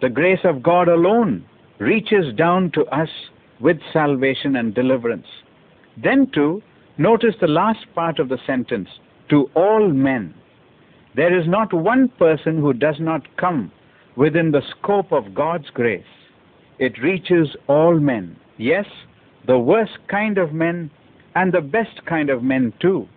The 0.00 0.08
grace 0.08 0.40
of 0.44 0.62
God 0.62 0.88
alone 0.88 1.44
reaches 1.78 2.34
down 2.36 2.70
to 2.72 2.84
us 2.86 3.08
with 3.60 3.78
salvation 3.92 4.56
and 4.56 4.74
deliverance. 4.74 5.26
Then, 6.02 6.30
too, 6.32 6.62
notice 6.96 7.34
the 7.40 7.48
last 7.48 7.84
part 7.94 8.20
of 8.20 8.28
the 8.28 8.38
sentence 8.46 8.88
to 9.30 9.50
all 9.54 9.88
men. 9.88 10.34
There 11.18 11.36
is 11.36 11.48
not 11.48 11.72
one 11.72 12.10
person 12.10 12.60
who 12.60 12.72
does 12.72 13.00
not 13.00 13.22
come 13.38 13.72
within 14.14 14.52
the 14.52 14.62
scope 14.70 15.10
of 15.10 15.34
God's 15.34 15.68
grace. 15.70 16.14
It 16.78 17.02
reaches 17.02 17.56
all 17.66 17.98
men. 17.98 18.36
Yes, 18.56 18.86
the 19.44 19.58
worst 19.58 19.98
kind 20.06 20.38
of 20.38 20.52
men 20.52 20.92
and 21.34 21.52
the 21.52 21.60
best 21.60 22.06
kind 22.06 22.30
of 22.30 22.44
men 22.44 22.72
too. 22.80 23.08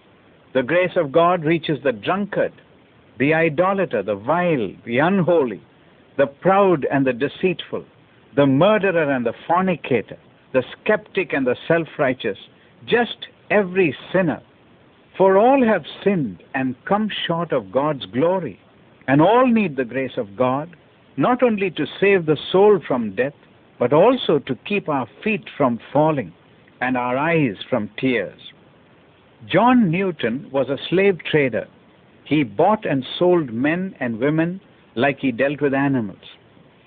The 0.55 0.63
grace 0.63 0.95
of 0.95 1.11
God 1.11 1.45
reaches 1.45 1.77
the 1.83 1.91
drunkard, 1.91 2.53
the 3.19 3.35
idolater, 3.35 4.01
the 4.01 4.15
vile, 4.15 4.71
the 4.83 4.97
unholy, 4.97 5.61
the 6.17 6.25
proud 6.25 6.87
and 6.91 7.05
the 7.05 7.13
deceitful, 7.13 7.85
the 8.35 8.47
murderer 8.47 9.11
and 9.11 9.27
the 9.27 9.35
fornicator, 9.45 10.17
the 10.53 10.63
skeptic 10.71 11.33
and 11.33 11.45
the 11.45 11.55
self 11.67 11.87
righteous, 11.99 12.39
just 12.87 13.27
every 13.51 13.95
sinner. 14.11 14.41
For 15.21 15.37
all 15.37 15.63
have 15.63 15.85
sinned 16.03 16.41
and 16.55 16.73
come 16.85 17.07
short 17.27 17.51
of 17.51 17.71
God's 17.71 18.07
glory, 18.07 18.59
and 19.07 19.21
all 19.21 19.45
need 19.45 19.75
the 19.75 19.85
grace 19.85 20.17
of 20.17 20.35
God, 20.35 20.75
not 21.15 21.43
only 21.43 21.69
to 21.69 21.85
save 21.99 22.25
the 22.25 22.39
soul 22.51 22.79
from 22.87 23.13
death, 23.13 23.35
but 23.77 23.93
also 23.93 24.39
to 24.39 24.55
keep 24.65 24.89
our 24.89 25.07
feet 25.23 25.47
from 25.55 25.79
falling 25.93 26.33
and 26.81 26.97
our 26.97 27.15
eyes 27.15 27.55
from 27.69 27.91
tears. 27.99 28.41
John 29.45 29.91
Newton 29.91 30.49
was 30.51 30.69
a 30.69 30.83
slave 30.89 31.19
trader. 31.29 31.67
He 32.23 32.41
bought 32.43 32.83
and 32.83 33.05
sold 33.19 33.53
men 33.53 33.95
and 33.99 34.17
women 34.17 34.59
like 34.95 35.19
he 35.19 35.31
dealt 35.31 35.61
with 35.61 35.75
animals. 35.75 36.25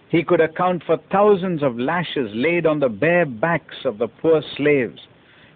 He 0.09 0.25
could 0.25 0.41
account 0.41 0.83
for 0.85 0.97
thousands 1.13 1.63
of 1.63 1.79
lashes 1.79 2.33
laid 2.35 2.67
on 2.67 2.81
the 2.81 2.89
bare 2.89 3.27
backs 3.27 3.85
of 3.85 3.99
the 3.99 4.09
poor 4.09 4.43
slaves, 4.57 4.99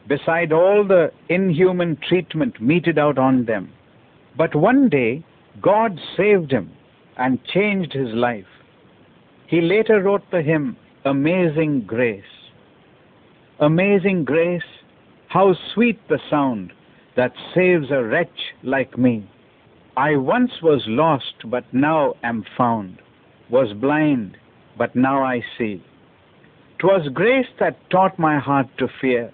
beside 0.09 0.53
all 0.53 0.85
the 0.87 1.12
inhuman 1.29 1.97
treatment 2.09 2.61
meted 2.61 2.99
out 2.99 3.18
on 3.18 3.44
them. 3.44 3.73
But 4.37 4.55
one 4.55 4.88
day, 4.88 5.25
God 5.61 6.01
saved 6.16 6.51
him 6.51 6.73
and 7.16 7.44
changed 7.44 7.92
his 7.92 8.14
life. 8.14 8.47
He 9.47 9.61
later 9.61 10.03
wrote 10.03 10.31
the 10.31 10.42
hymn, 10.42 10.77
Amazing 11.05 11.83
Grace. 11.87 12.23
Amazing 13.61 14.25
grace, 14.25 14.62
how 15.27 15.55
sweet 15.75 15.99
the 16.09 16.21
sound 16.31 16.73
that 17.16 17.33
saves 17.55 17.90
a 17.90 18.05
wretch 18.05 18.55
like 18.62 18.97
me. 18.97 19.29
I 19.97 20.14
once 20.14 20.53
was 20.62 20.85
lost, 20.87 21.35
but 21.47 21.64
now 21.73 22.14
am 22.23 22.44
found, 22.57 22.99
was 23.51 23.73
blind, 23.73 24.37
but 24.77 24.94
now 24.94 25.25
I 25.25 25.42
see. 25.59 25.83
'Twas 26.79 27.09
grace 27.09 27.49
that 27.59 27.90
taught 27.90 28.16
my 28.16 28.38
heart 28.38 28.68
to 28.79 28.87
fear, 29.01 29.33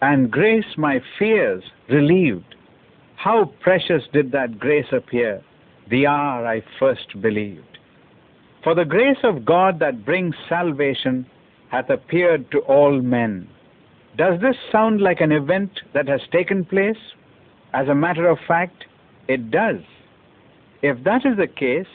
and 0.00 0.30
grace 0.30 0.76
my 0.76 1.00
fears 1.18 1.62
relieved. 1.88 2.54
How 3.16 3.52
precious 3.60 4.02
did 4.12 4.32
that 4.32 4.58
grace 4.58 4.86
appear, 4.92 5.42
the 5.90 6.06
hour 6.06 6.46
I 6.46 6.62
first 6.78 7.20
believed. 7.20 7.78
For 8.64 8.74
the 8.74 8.84
grace 8.84 9.18
of 9.24 9.44
God 9.44 9.78
that 9.80 10.04
brings 10.04 10.34
salvation 10.48 11.26
hath 11.70 11.90
appeared 11.90 12.50
to 12.50 12.58
all 12.60 13.00
men. 13.00 13.48
Does 14.16 14.40
this 14.40 14.56
sound 14.72 15.00
like 15.00 15.20
an 15.20 15.32
event 15.32 15.70
that 15.94 16.08
has 16.08 16.20
taken 16.32 16.64
place? 16.64 16.98
As 17.72 17.88
a 17.88 17.94
matter 17.94 18.28
of 18.28 18.38
fact, 18.48 18.84
it 19.28 19.50
does. 19.50 19.80
If 20.82 21.04
that 21.04 21.24
is 21.24 21.36
the 21.36 21.46
case, 21.46 21.86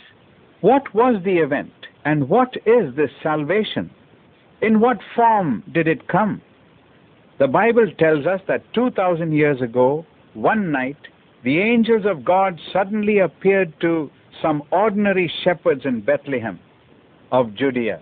what 0.62 0.94
was 0.94 1.22
the 1.24 1.38
event 1.38 1.74
and 2.06 2.30
what 2.30 2.56
is 2.66 2.96
this 2.96 3.12
salvation? 3.22 3.90
In 4.62 4.80
what 4.80 5.00
form 5.16 5.64
did 5.74 5.88
it 5.88 6.08
come? 6.08 6.42
The 7.38 7.48
Bible 7.48 7.92
tells 8.00 8.26
us 8.26 8.40
that 8.48 8.64
2,000 8.74 9.34
years 9.34 9.62
ago, 9.62 10.06
one 10.34 10.72
night, 10.72 10.98
the 11.44 11.60
angels 11.60 12.06
of 12.06 12.24
God 12.24 12.60
suddenly 12.72 13.20
appeared 13.20 13.74
to 13.82 14.10
some 14.42 14.64
ordinary 14.72 15.32
shepherds 15.44 15.82
in 15.86 16.02
Bethlehem 16.02 16.60
of 17.32 17.54
Judea 17.56 18.02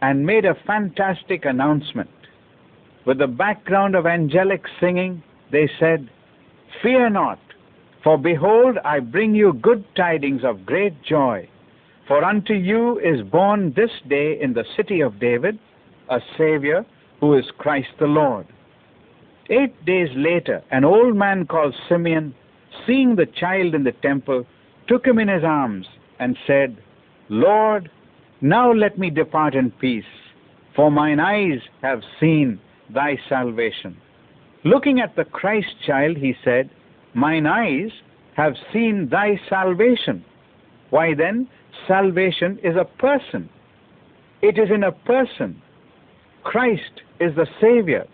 and 0.00 0.24
made 0.24 0.44
a 0.44 0.56
fantastic 0.66 1.44
announcement. 1.44 2.10
With 3.04 3.18
the 3.18 3.26
background 3.26 3.96
of 3.96 4.06
angelic 4.06 4.62
singing, 4.80 5.22
they 5.50 5.68
said, 5.80 6.08
Fear 6.82 7.10
not, 7.10 7.40
for 8.04 8.16
behold, 8.16 8.78
I 8.84 9.00
bring 9.00 9.34
you 9.34 9.54
good 9.54 9.84
tidings 9.96 10.42
of 10.44 10.66
great 10.66 11.02
joy. 11.02 11.48
For 12.06 12.24
unto 12.24 12.54
you 12.54 12.98
is 13.00 13.22
born 13.22 13.72
this 13.74 13.90
day 14.08 14.38
in 14.40 14.52
the 14.52 14.64
city 14.76 15.00
of 15.00 15.18
David 15.18 15.58
a 16.08 16.20
Savior 16.38 16.84
who 17.22 17.38
is 17.38 17.44
Christ 17.56 17.88
the 18.00 18.06
Lord. 18.06 18.46
Eight 19.48 19.84
days 19.86 20.08
later, 20.16 20.60
an 20.72 20.84
old 20.84 21.16
man 21.16 21.46
called 21.46 21.74
Simeon, 21.88 22.34
seeing 22.84 23.14
the 23.14 23.26
child 23.26 23.76
in 23.76 23.84
the 23.84 23.92
temple, 23.92 24.44
took 24.88 25.06
him 25.06 25.20
in 25.20 25.28
his 25.28 25.44
arms 25.44 25.86
and 26.18 26.36
said, 26.48 26.76
Lord, 27.28 27.88
now 28.40 28.72
let 28.72 28.98
me 28.98 29.08
depart 29.08 29.54
in 29.54 29.70
peace, 29.70 30.04
for 30.74 30.90
mine 30.90 31.20
eyes 31.20 31.60
have 31.80 32.00
seen 32.18 32.60
thy 32.92 33.16
salvation. 33.28 33.96
Looking 34.64 34.98
at 34.98 35.14
the 35.14 35.24
Christ 35.24 35.68
child, 35.86 36.16
he 36.16 36.34
said, 36.42 36.70
Mine 37.14 37.46
eyes 37.46 37.90
have 38.36 38.54
seen 38.72 39.08
thy 39.08 39.40
salvation. 39.48 40.24
Why 40.90 41.14
then, 41.14 41.48
salvation 41.86 42.58
is 42.64 42.74
a 42.74 42.84
person. 42.84 43.48
It 44.40 44.58
is 44.58 44.70
in 44.74 44.82
a 44.82 44.92
person. 44.92 45.62
Christ 46.44 47.02
is 47.20 47.34
the 47.36 47.46
Savior, 47.60 48.06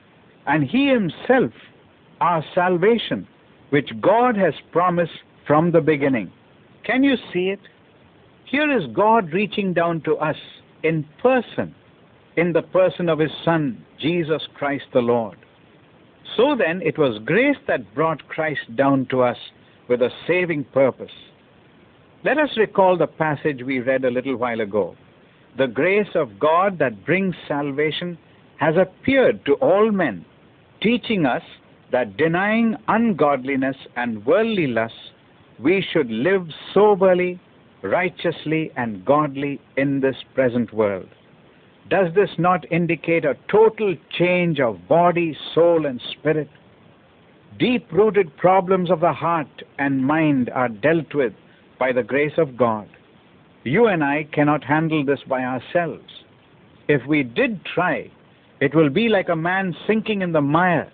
and 0.46 0.64
He 0.64 0.88
Himself, 0.88 1.52
our 2.20 2.44
salvation, 2.54 3.26
which 3.70 3.90
God 4.00 4.36
has 4.36 4.54
promised 4.72 5.12
from 5.46 5.72
the 5.72 5.80
beginning. 5.80 6.30
Can 6.84 7.02
you 7.02 7.16
see 7.32 7.50
it? 7.50 7.60
Here 8.44 8.70
is 8.76 8.84
God 8.94 9.32
reaching 9.32 9.74
down 9.74 10.00
to 10.02 10.16
us 10.16 10.36
in 10.82 11.06
person, 11.22 11.74
in 12.36 12.52
the 12.52 12.62
person 12.62 13.08
of 13.08 13.18
His 13.18 13.30
Son, 13.44 13.84
Jesus 13.98 14.42
Christ 14.56 14.84
the 14.92 15.00
Lord. 15.00 15.38
So 16.36 16.54
then, 16.56 16.80
it 16.82 16.98
was 16.98 17.20
grace 17.24 17.56
that 17.66 17.94
brought 17.94 18.26
Christ 18.28 18.76
down 18.76 19.06
to 19.10 19.22
us 19.22 19.36
with 19.88 20.02
a 20.02 20.10
saving 20.26 20.64
purpose. 20.64 21.10
Let 22.24 22.38
us 22.38 22.50
recall 22.56 22.96
the 22.96 23.06
passage 23.06 23.62
we 23.64 23.80
read 23.80 24.04
a 24.04 24.10
little 24.10 24.36
while 24.36 24.60
ago. 24.60 24.96
The 25.58 25.66
grace 25.66 26.14
of 26.14 26.38
God 26.38 26.78
that 26.78 27.04
brings 27.04 27.34
salvation 27.48 28.16
has 28.58 28.76
appeared 28.76 29.44
to 29.46 29.54
all 29.54 29.90
men, 29.90 30.24
teaching 30.80 31.26
us 31.26 31.42
that 31.90 32.16
denying 32.16 32.76
ungodliness 32.86 33.76
and 33.96 34.24
worldly 34.24 34.68
lusts, 34.68 35.10
we 35.58 35.84
should 35.92 36.08
live 36.12 36.46
soberly, 36.72 37.40
righteously, 37.82 38.70
and 38.76 39.04
godly 39.04 39.60
in 39.76 39.98
this 39.98 40.14
present 40.32 40.72
world. 40.72 41.08
Does 41.90 42.14
this 42.14 42.30
not 42.38 42.70
indicate 42.70 43.24
a 43.24 43.36
total 43.50 43.96
change 44.16 44.60
of 44.60 44.86
body, 44.86 45.36
soul, 45.54 45.86
and 45.86 46.00
spirit? 46.12 46.48
Deep 47.58 47.90
rooted 47.90 48.36
problems 48.36 48.92
of 48.92 49.00
the 49.00 49.12
heart 49.12 49.64
and 49.78 50.06
mind 50.06 50.50
are 50.50 50.68
dealt 50.68 51.12
with 51.14 51.32
by 51.80 51.90
the 51.90 52.04
grace 52.04 52.38
of 52.38 52.56
God. 52.56 52.88
You 53.64 53.86
and 53.86 54.04
I 54.04 54.24
cannot 54.32 54.64
handle 54.64 55.04
this 55.04 55.20
by 55.28 55.42
ourselves. 55.42 56.24
If 56.88 57.06
we 57.06 57.22
did 57.22 57.64
try, 57.64 58.10
it 58.60 58.74
will 58.74 58.90
be 58.90 59.08
like 59.08 59.28
a 59.28 59.36
man 59.36 59.74
sinking 59.86 60.22
in 60.22 60.32
the 60.32 60.40
mire 60.40 60.90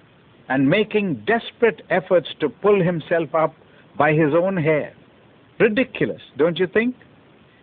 and 0.49 0.69
making 0.69 1.25
desperate 1.27 1.83
efforts 1.91 2.29
to 2.41 2.49
pull 2.49 2.83
himself 2.83 3.35
up 3.35 3.55
by 3.97 4.13
his 4.13 4.35
own 4.35 4.57
hair. 4.57 4.93
Ridiculous, 5.59 6.21
don't 6.37 6.59
you 6.59 6.67
think? 6.67 6.97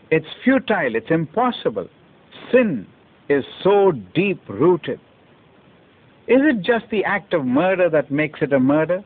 It's 0.09 0.25
futile, 0.43 0.95
it's 0.95 1.11
impossible. 1.11 1.87
Sin 2.51 2.87
is 3.29 3.43
so 3.63 3.91
deep 4.13 4.41
rooted. 4.47 4.99
Is 6.27 6.39
it 6.41 6.61
just 6.61 6.85
the 6.89 7.03
act 7.03 7.33
of 7.33 7.45
murder 7.45 7.89
that 7.89 8.11
makes 8.11 8.41
it 8.41 8.53
a 8.53 8.59
murder? 8.59 9.03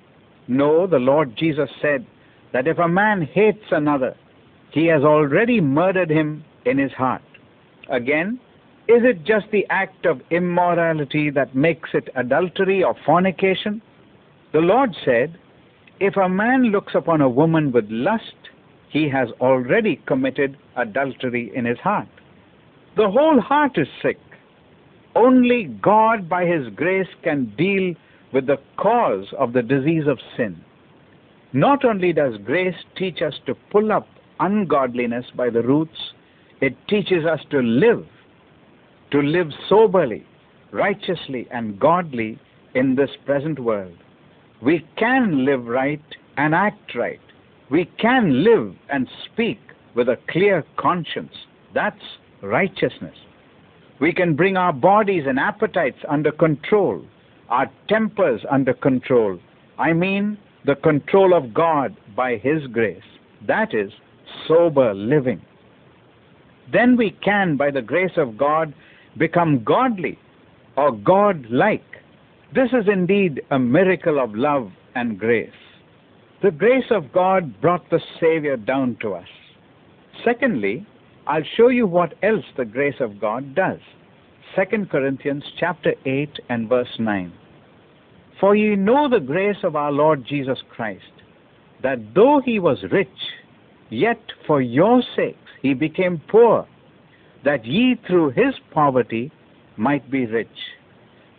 No, 0.47 0.86
the 0.88 0.99
Lord 0.99 1.36
Jesus 1.36 1.69
said 1.81 2.05
that 2.53 2.67
if 2.67 2.77
a 2.77 2.88
man 2.88 3.23
hates 3.23 3.65
another, 3.71 4.15
he 4.75 4.88
has 4.88 5.03
already 5.03 5.61
murdered 5.61 6.09
him 6.09 6.43
in 6.65 6.77
his 6.77 6.91
heart. 6.91 7.21
Again, 7.89 8.41
is 8.89 9.03
it 9.03 9.23
just 9.23 9.45
the 9.49 9.65
act 9.69 10.05
of 10.05 10.19
immorality 10.31 11.29
that 11.29 11.55
makes 11.55 11.91
it 11.93 12.09
adultery 12.15 12.83
or 12.83 12.93
fornication? 13.05 13.81
The 14.51 14.59
Lord 14.59 14.93
said, 15.05 15.39
if 16.01 16.17
a 16.17 16.27
man 16.27 16.65
looks 16.73 16.93
upon 16.93 17.21
a 17.21 17.29
woman 17.29 17.71
with 17.71 17.85
lust, 17.88 18.35
he 18.89 19.07
has 19.07 19.29
already 19.39 20.01
committed 20.07 20.57
adultery 20.75 21.53
in 21.55 21.63
his 21.63 21.79
heart. 21.79 22.09
The 22.97 23.09
whole 23.09 23.39
heart 23.39 23.77
is 23.77 23.88
sick. 24.01 24.19
Only 25.15 25.65
God, 25.81 26.27
by 26.27 26.45
His 26.45 26.67
grace, 26.75 27.07
can 27.23 27.53
deal 27.57 27.93
with 28.33 28.47
the 28.47 28.57
cause 28.75 29.27
of 29.39 29.53
the 29.53 29.61
disease 29.61 30.03
of 30.05 30.19
sin. 30.35 30.61
Not 31.53 31.85
only 31.85 32.11
does 32.11 32.33
grace 32.43 32.75
teach 32.97 33.21
us 33.21 33.35
to 33.45 33.55
pull 33.71 33.93
up 33.93 34.07
ungodliness 34.39 35.26
by 35.36 35.50
the 35.50 35.62
roots, 35.62 35.98
it 36.62 36.76
teaches 36.88 37.26
us 37.26 37.39
to 37.52 37.60
live, 37.60 38.06
to 39.12 39.19
live 39.19 39.50
soberly, 39.69 40.26
righteously, 40.71 41.48
and 41.52 41.80
godly 41.80 42.39
in 42.74 42.95
this 42.95 43.10
present 43.26 43.60
world. 43.60 43.98
We 44.62 44.86
can 44.98 45.45
live 45.45 45.65
right 45.65 46.02
and 46.38 46.56
act 46.56 46.95
right. 46.95 47.19
We 47.69 47.86
can 48.00 48.43
live 48.43 48.76
and 48.89 49.08
speak 49.26 49.60
with 49.95 50.10
a 50.10 50.17
clear 50.30 50.63
conscience. 50.78 51.34
That's 51.74 52.02
righteousness. 52.41 53.15
We 54.00 54.13
can 54.13 54.36
bring 54.36 54.58
our 54.58 54.74
bodies 54.74 55.24
and 55.28 55.39
appetites 55.39 56.00
under 56.08 56.32
control, 56.32 57.04
our 57.50 57.71
tempers 57.88 58.41
under 58.50 58.74
control. 58.74 59.39
I 59.78 59.93
mean, 59.93 60.38
the 60.65 60.76
control 60.76 61.34
of 61.34 61.54
God 61.54 61.95
by 62.15 62.38
His 62.38 62.67
grace. 62.67 63.04
That 63.48 63.74
is 63.74 63.91
sober 64.47 64.93
living. 64.93 65.41
Then 66.71 66.97
we 66.97 67.11
can, 67.23 67.57
by 67.57 67.71
the 67.71 67.81
grace 67.81 68.17
of 68.17 68.38
God, 68.38 68.73
become 69.17 69.63
godly 69.63 70.17
or 70.77 70.91
God 70.91 71.45
like. 71.49 71.83
This 72.53 72.69
is 72.71 72.88
indeed 72.91 73.41
a 73.51 73.59
miracle 73.59 74.19
of 74.19 74.35
love 74.35 74.71
and 74.95 75.19
grace. 75.19 75.49
The 76.41 76.51
grace 76.51 76.91
of 76.91 77.11
God 77.11 77.59
brought 77.61 77.89
the 77.89 78.01
Savior 78.19 78.57
down 78.57 78.97
to 79.01 79.13
us. 79.13 79.27
Secondly, 80.23 80.85
I'll 81.27 81.43
show 81.57 81.69
you 81.69 81.88
what 81.88 82.13
else 82.23 82.45
the 82.55 82.65
grace 82.65 82.99
of 82.99 83.19
God 83.19 83.55
does. 83.55 83.79
2 84.55 84.85
Corinthians 84.85 85.43
chapter 85.59 85.93
8 86.05 86.29
and 86.49 86.69
verse 86.69 86.99
9. 86.99 87.33
For 88.39 88.55
ye 88.55 88.75
know 88.75 89.09
the 89.09 89.19
grace 89.19 89.57
of 89.63 89.75
our 89.75 89.91
Lord 89.91 90.25
Jesus 90.25 90.59
Christ, 90.69 91.03
that 91.81 92.13
though 92.13 92.41
he 92.43 92.59
was 92.59 92.83
rich, 92.91 93.07
yet 93.89 94.19
for 94.48 94.62
your 94.62 95.02
sakes 95.15 95.38
he 95.62 95.74
became 95.74 96.21
poor, 96.28 96.67
that 97.43 97.65
ye 97.65 97.95
through 98.08 98.32
his 98.32 98.54
poverty 98.71 99.32
might 99.78 100.10
be 100.10 100.26
rich. 100.26 100.48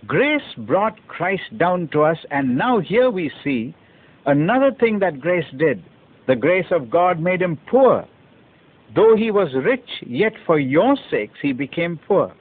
Grace 0.06 0.54
brought 0.58 0.96
Christ 1.08 1.58
down 1.58 1.88
to 1.88 2.02
us, 2.02 2.18
and 2.30 2.56
now 2.56 2.78
here 2.80 3.10
we 3.10 3.30
see 3.42 3.74
another 4.26 4.70
thing 4.72 4.98
that 5.00 5.20
grace 5.20 5.50
did. 5.56 5.82
The 6.26 6.36
grace 6.36 6.66
of 6.70 6.90
God 6.90 7.20
made 7.20 7.42
him 7.42 7.58
poor 7.68 8.06
Though 8.94 9.16
he 9.16 9.30
was 9.30 9.48
rich, 9.54 9.88
yet 10.06 10.32
for 10.44 10.58
your 10.58 10.96
sakes 11.10 11.38
he 11.42 11.52
became 11.52 11.98
poor. 12.06 12.32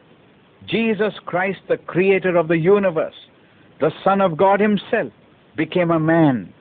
Jesus 0.68 1.14
Christ, 1.26 1.60
the 1.68 1.78
creator 1.78 2.36
of 2.38 2.48
the 2.48 2.58
universe, 2.58 3.16
the 3.80 3.92
Son 4.04 4.22
of 4.22 4.38
God 4.38 4.60
himself, 4.60 5.12
became 5.58 5.92
a 5.92 6.00
man. 6.00 6.54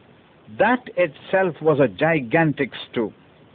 That 0.59 0.89
itself 0.97 1.61
was 1.61 1.81
a 1.81 1.89
gigantic 1.89 2.71
stoop. 2.91 3.13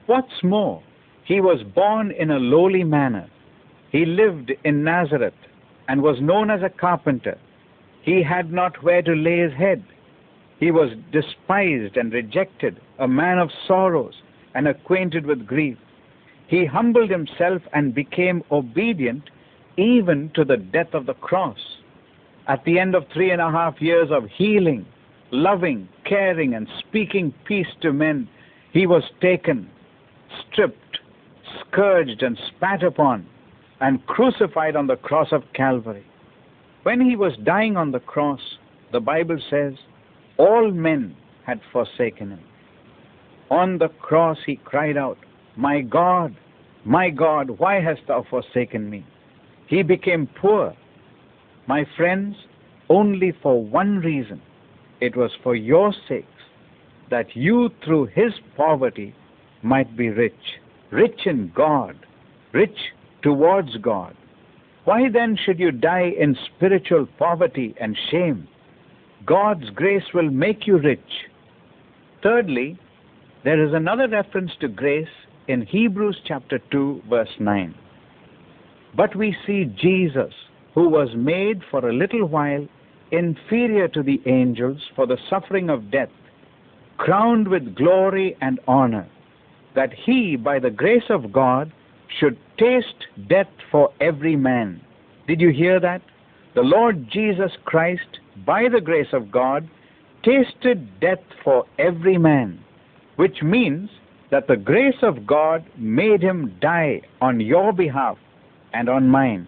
What's 0.10 0.42
more, 0.44 0.82
he 1.24 1.40
was 1.40 1.62
born 1.62 2.10
in 2.10 2.32
a 2.32 2.40
lowly 2.40 2.84
manner. 2.84 3.30
He 3.92 4.08
lived 4.08 4.52
in 4.64 4.84
Nazareth 4.84 5.36
and 5.88 6.02
was 6.02 6.20
known 6.20 6.50
as 6.50 6.64
a 6.64 6.70
carpenter. 6.70 7.38
He 8.02 8.24
had 8.24 8.52
not 8.52 8.82
where 8.82 9.04
to 9.04 9.14
lay 9.14 9.38
his 9.38 9.54
head. 9.54 9.84
He 10.60 10.72
was 10.72 10.90
despised 11.12 11.96
and 11.96 12.12
rejected, 12.12 12.82
a 12.98 13.08
man 13.08 13.38
of 13.38 13.52
sorrows 13.68 14.16
and 14.56 14.68
acquainted 14.68 15.28
with 15.28 15.46
grief. 15.46 15.78
He 16.48 16.66
humbled 16.66 17.12
himself 17.12 17.62
and 17.72 17.94
became 17.94 18.44
obedient 18.50 19.30
even 19.78 20.32
to 20.34 20.44
the 20.44 20.58
death 20.58 20.96
of 20.96 21.06
the 21.06 21.14
cross. 21.14 21.60
At 22.48 22.64
the 22.64 22.80
end 22.80 22.96
of 22.96 23.06
three 23.14 23.30
and 23.30 23.42
a 23.42 23.52
half 23.52 23.80
years 23.80 24.10
of 24.10 24.24
healing, 24.36 24.88
loving, 25.30 25.88
caring, 26.04 26.56
and 26.56 26.68
speaking 26.80 27.32
peace 27.46 27.76
to 27.82 27.94
men, 27.94 28.28
he 28.74 28.88
was 28.88 29.04
taken, 29.22 29.70
stripped, 30.42 31.00
scourged, 31.60 32.24
and 32.24 32.38
spat 32.48 32.84
upon, 32.84 33.26
and 33.82 34.06
crucified 34.06 34.76
on 34.76 34.88
the 34.88 34.96
cross 34.98 35.30
of 35.32 35.44
Calvary. 35.54 36.06
When 36.84 37.02
he 37.02 37.16
was 37.16 37.34
dying 37.44 37.78
on 37.78 37.92
the 37.92 38.00
cross, 38.00 38.42
the 38.92 39.00
Bible 39.00 39.40
says, 39.50 39.74
all 40.38 40.72
men 40.72 41.16
had 41.46 41.60
forsaken 41.72 42.32
him. 42.32 42.44
On 43.52 43.78
the 43.78 43.90
cross 43.90 44.38
he 44.46 44.56
cried 44.56 44.98
out, 44.98 45.18
My 45.58 45.82
God, 45.82 46.36
my 46.86 47.10
God, 47.10 47.50
why 47.60 47.82
hast 47.82 48.02
thou 48.08 48.26
forsaken 48.30 48.90
me? 48.90 49.06
He 49.68 49.84
became 49.84 50.28
poor. 50.28 50.76
My 51.68 51.86
friends, 51.98 52.36
only 52.90 53.34
for 53.44 53.64
one 53.64 54.00
reason. 54.00 54.42
It 55.02 55.16
was 55.16 55.32
for 55.44 55.56
your 55.56 55.94
sakes, 56.08 56.28
that 57.10 57.36
you 57.36 57.70
through 57.84 58.08
his 58.08 58.34
poverty 58.56 59.14
might 59.62 59.96
be 59.98 60.10
rich, 60.10 60.60
rich 60.92 61.22
in 61.26 61.52
God, 61.56 61.96
rich 62.54 62.78
towards 63.22 63.76
God. 63.78 64.16
Why 64.86 65.10
then 65.12 65.38
should 65.46 65.60
you 65.60 65.72
die 65.72 66.12
in 66.20 66.36
spiritual 66.56 67.08
poverty 67.18 67.76
and 67.80 67.98
shame? 68.10 68.48
God's 69.26 69.70
grace 69.76 70.14
will 70.14 70.30
make 70.30 70.66
you 70.66 70.78
rich. 70.78 71.28
Thirdly, 72.24 72.80
there 73.44 73.64
is 73.64 73.74
another 73.74 74.08
reference 74.08 74.52
to 74.62 74.68
grace 74.68 75.08
in 75.48 75.62
Hebrews 75.62 76.18
chapter 76.26 76.60
2, 76.72 77.04
verse 77.10 77.30
9. 77.40 77.76
But 78.96 79.16
we 79.16 79.36
see 79.46 79.66
Jesus, 79.66 80.34
who 80.74 80.90
was 80.90 81.10
made 81.16 81.62
for 81.70 81.88
a 81.88 81.94
little 81.94 82.26
while 82.26 82.68
inferior 83.12 83.88
to 83.90 84.04
the 84.04 84.22
angels 84.26 84.82
for 84.96 85.08
the 85.08 85.18
suffering 85.30 85.70
of 85.70 85.92
death, 85.92 86.10
crowned 86.98 87.48
with 87.48 87.76
glory 87.76 88.36
and 88.42 88.60
honor, 88.68 89.08
that 89.76 89.94
he, 89.94 90.36
by 90.36 90.60
the 90.60 90.70
grace 90.70 91.10
of 91.10 91.32
God, 91.32 91.72
should 92.20 92.38
taste 92.58 93.06
death 93.28 93.48
for 93.72 93.92
every 94.02 94.36
man. 94.36 94.82
Did 95.28 95.40
you 95.40 95.50
hear 95.50 95.80
that? 95.80 96.02
The 96.56 96.62
Lord 96.62 97.08
Jesus 97.12 97.52
Christ, 97.66 98.20
by 98.46 98.68
the 98.72 98.82
grace 98.82 99.14
of 99.14 99.32
God, 99.32 99.70
tasted 100.24 101.00
death 101.00 101.20
for 101.44 101.66
every 101.78 102.18
man, 102.18 102.60
which 103.16 103.42
means 103.44 103.90
that 104.32 104.48
the 104.48 104.58
grace 104.58 105.02
of 105.02 105.26
God 105.26 105.64
made 105.78 106.22
him 106.22 106.56
die 106.62 107.02
on 107.22 107.40
your 107.40 107.72
behalf 107.72 108.18
and 108.74 108.90
on 108.90 109.08
mine. 109.08 109.48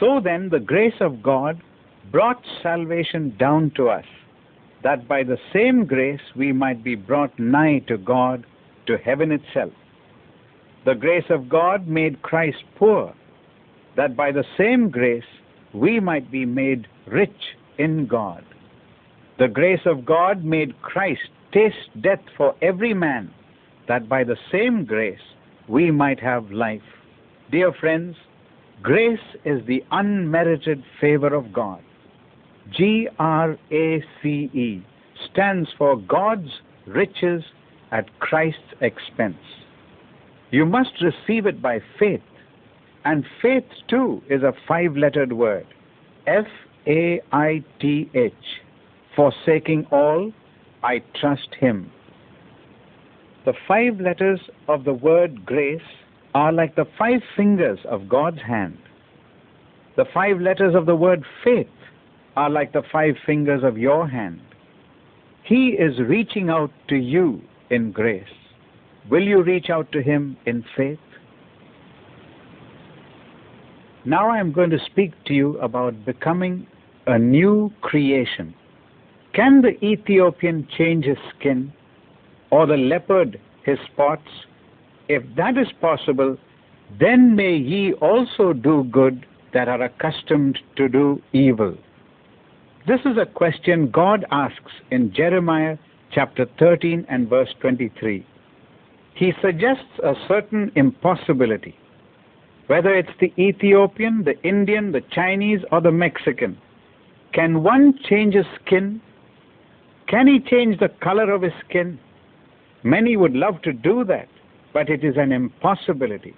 So 0.00 0.20
then, 0.22 0.48
the 0.48 0.60
grace 0.60 1.00
of 1.00 1.22
God 1.22 1.62
brought 2.10 2.42
salvation 2.62 3.36
down 3.38 3.70
to 3.76 3.88
us, 3.88 4.04
that 4.82 5.06
by 5.06 5.22
the 5.22 5.38
same 5.52 5.84
grace 5.84 6.20
we 6.34 6.52
might 6.52 6.82
be 6.82 6.94
brought 6.94 7.38
nigh 7.38 7.78
to 7.88 7.96
God, 7.98 8.44
to 8.86 8.96
heaven 8.98 9.32
itself. 9.32 9.72
The 10.84 10.94
grace 10.94 11.24
of 11.30 11.48
God 11.48 11.86
made 11.86 12.22
Christ 12.22 12.64
poor, 12.76 13.14
that 13.96 14.16
by 14.16 14.32
the 14.32 14.44
same 14.58 14.90
grace 14.90 15.22
we 15.72 16.00
might 16.00 16.30
be 16.30 16.44
made 16.44 16.86
rich 17.06 17.30
in 17.78 18.06
God. 18.06 18.44
The 19.38 19.48
grace 19.48 19.80
of 19.86 20.04
God 20.04 20.44
made 20.44 20.80
Christ 20.82 21.28
taste 21.52 22.02
death 22.02 22.20
for 22.36 22.54
every 22.62 22.94
man, 22.94 23.32
that 23.88 24.08
by 24.08 24.24
the 24.24 24.36
same 24.50 24.84
grace 24.84 25.20
we 25.68 25.90
might 25.90 26.20
have 26.20 26.50
life. 26.50 26.82
Dear 27.50 27.72
friends, 27.72 28.16
grace 28.82 29.18
is 29.44 29.64
the 29.66 29.84
unmerited 29.90 30.82
favor 31.00 31.34
of 31.34 31.52
God. 31.52 31.82
G 32.76 33.08
R 33.18 33.56
A 33.70 34.04
C 34.22 34.50
E 34.52 34.84
stands 35.30 35.68
for 35.76 35.96
God's 35.96 36.48
riches 36.86 37.42
at 37.92 38.18
Christ's 38.18 38.74
expense. 38.80 39.36
You 40.50 40.66
must 40.66 40.90
receive 41.00 41.46
it 41.46 41.62
by 41.62 41.80
faith. 41.98 42.22
And 43.04 43.24
faith, 43.40 43.64
too, 43.88 44.22
is 44.28 44.42
a 44.42 44.52
five 44.66 44.96
lettered 44.96 45.32
word 45.32 45.66
F 46.26 46.46
A 46.86 47.20
I 47.32 47.64
T 47.80 48.10
H. 48.14 48.32
Forsaking 49.14 49.86
all, 49.90 50.32
I 50.82 51.02
trust 51.20 51.48
Him. 51.58 51.90
The 53.44 53.54
five 53.66 54.00
letters 54.00 54.40
of 54.68 54.84
the 54.84 54.92
word 54.92 55.44
grace 55.44 55.80
are 56.34 56.52
like 56.52 56.76
the 56.76 56.86
five 56.98 57.20
fingers 57.36 57.78
of 57.90 58.08
God's 58.08 58.40
hand. 58.40 58.78
The 59.96 60.04
five 60.14 60.40
letters 60.40 60.74
of 60.74 60.86
the 60.86 60.96
word 60.96 61.24
faith 61.44 61.66
are 62.36 62.48
like 62.48 62.72
the 62.72 62.82
five 62.90 63.14
fingers 63.26 63.62
of 63.64 63.76
your 63.76 64.08
hand. 64.08 64.40
He 65.42 65.70
is 65.70 65.98
reaching 66.08 66.48
out 66.48 66.70
to 66.88 66.96
you 66.96 67.42
in 67.72 67.90
grace. 67.90 68.34
Will 69.10 69.22
you 69.22 69.42
reach 69.42 69.70
out 69.70 69.90
to 69.92 70.02
Him 70.02 70.36
in 70.46 70.64
faith? 70.76 70.98
Now 74.04 74.30
I 74.30 74.38
am 74.38 74.52
going 74.52 74.70
to 74.70 74.78
speak 74.86 75.12
to 75.26 75.34
you 75.34 75.58
about 75.58 76.04
becoming 76.04 76.66
a 77.06 77.18
new 77.18 77.72
creation. 77.80 78.54
Can 79.32 79.62
the 79.62 79.82
Ethiopian 79.84 80.68
change 80.76 81.06
his 81.06 81.16
skin 81.30 81.72
or 82.50 82.66
the 82.66 82.76
leopard 82.76 83.40
his 83.64 83.78
spots? 83.92 84.28
If 85.08 85.22
that 85.36 85.56
is 85.56 85.68
possible, 85.80 86.36
then 87.00 87.34
may 87.34 87.56
ye 87.56 87.94
also 87.94 88.52
do 88.52 88.84
good 88.84 89.26
that 89.54 89.68
are 89.68 89.82
accustomed 89.82 90.58
to 90.76 90.88
do 90.88 91.22
evil. 91.32 91.76
This 92.86 93.00
is 93.04 93.16
a 93.16 93.26
question 93.26 93.90
God 93.90 94.26
asks 94.30 94.72
in 94.90 95.12
Jeremiah 95.14 95.78
chapter 96.12 96.46
13 96.58 97.06
and 97.08 97.28
verse 97.28 97.48
23. 97.60 98.26
He 99.14 99.32
suggests 99.42 99.98
a 100.02 100.14
certain 100.28 100.70
impossibility. 100.74 101.76
Whether 102.66 102.94
it's 102.94 103.12
the 103.20 103.32
Ethiopian, 103.38 104.24
the 104.24 104.40
Indian, 104.42 104.92
the 104.92 105.02
Chinese, 105.10 105.60
or 105.70 105.80
the 105.80 105.90
Mexican, 105.90 106.58
can 107.32 107.62
one 107.62 107.98
change 108.08 108.34
his 108.34 108.46
skin? 108.64 109.00
Can 110.06 110.26
he 110.26 110.38
change 110.38 110.78
the 110.78 110.88
color 110.88 111.30
of 111.32 111.42
his 111.42 111.52
skin? 111.68 111.98
Many 112.82 113.16
would 113.16 113.34
love 113.34 113.62
to 113.62 113.72
do 113.72 114.04
that, 114.04 114.28
but 114.72 114.88
it 114.88 115.04
is 115.04 115.16
an 115.16 115.32
impossibility. 115.32 116.34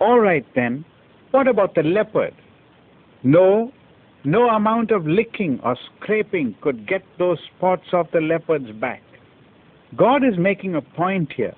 All 0.00 0.20
right 0.20 0.46
then, 0.54 0.84
what 1.30 1.48
about 1.48 1.74
the 1.74 1.82
leopard? 1.82 2.34
No, 3.22 3.72
no 4.24 4.48
amount 4.48 4.90
of 4.90 5.06
licking 5.06 5.60
or 5.62 5.76
scraping 5.96 6.54
could 6.62 6.88
get 6.88 7.02
those 7.18 7.38
spots 7.56 7.84
off 7.92 8.10
the 8.10 8.20
leopard's 8.20 8.72
back. 8.80 9.02
God 9.96 10.24
is 10.24 10.38
making 10.38 10.74
a 10.74 10.80
point 10.80 11.32
here. 11.36 11.54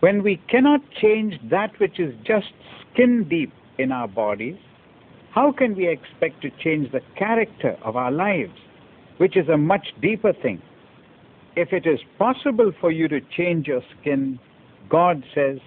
When 0.00 0.22
we 0.22 0.40
cannot 0.48 0.80
change 1.00 1.34
that 1.50 1.70
which 1.80 1.98
is 1.98 2.14
just 2.24 2.52
skin 2.92 3.26
deep 3.28 3.52
in 3.78 3.92
our 3.92 4.06
bodies, 4.06 4.56
how 5.34 5.52
can 5.52 5.74
we 5.74 5.88
expect 5.88 6.42
to 6.42 6.50
change 6.62 6.92
the 6.92 7.00
character 7.18 7.76
of 7.82 7.96
our 7.96 8.10
lives, 8.10 8.52
which 9.16 9.36
is 9.36 9.48
a 9.48 9.56
much 9.56 9.86
deeper 10.02 10.34
thing? 10.34 10.60
If 11.56 11.72
it 11.72 11.86
is 11.86 12.00
possible 12.18 12.72
for 12.78 12.90
you 12.90 13.08
to 13.08 13.20
change 13.34 13.66
your 13.66 13.80
skin, 13.98 14.38
God 14.90 15.24
says, 15.34 15.58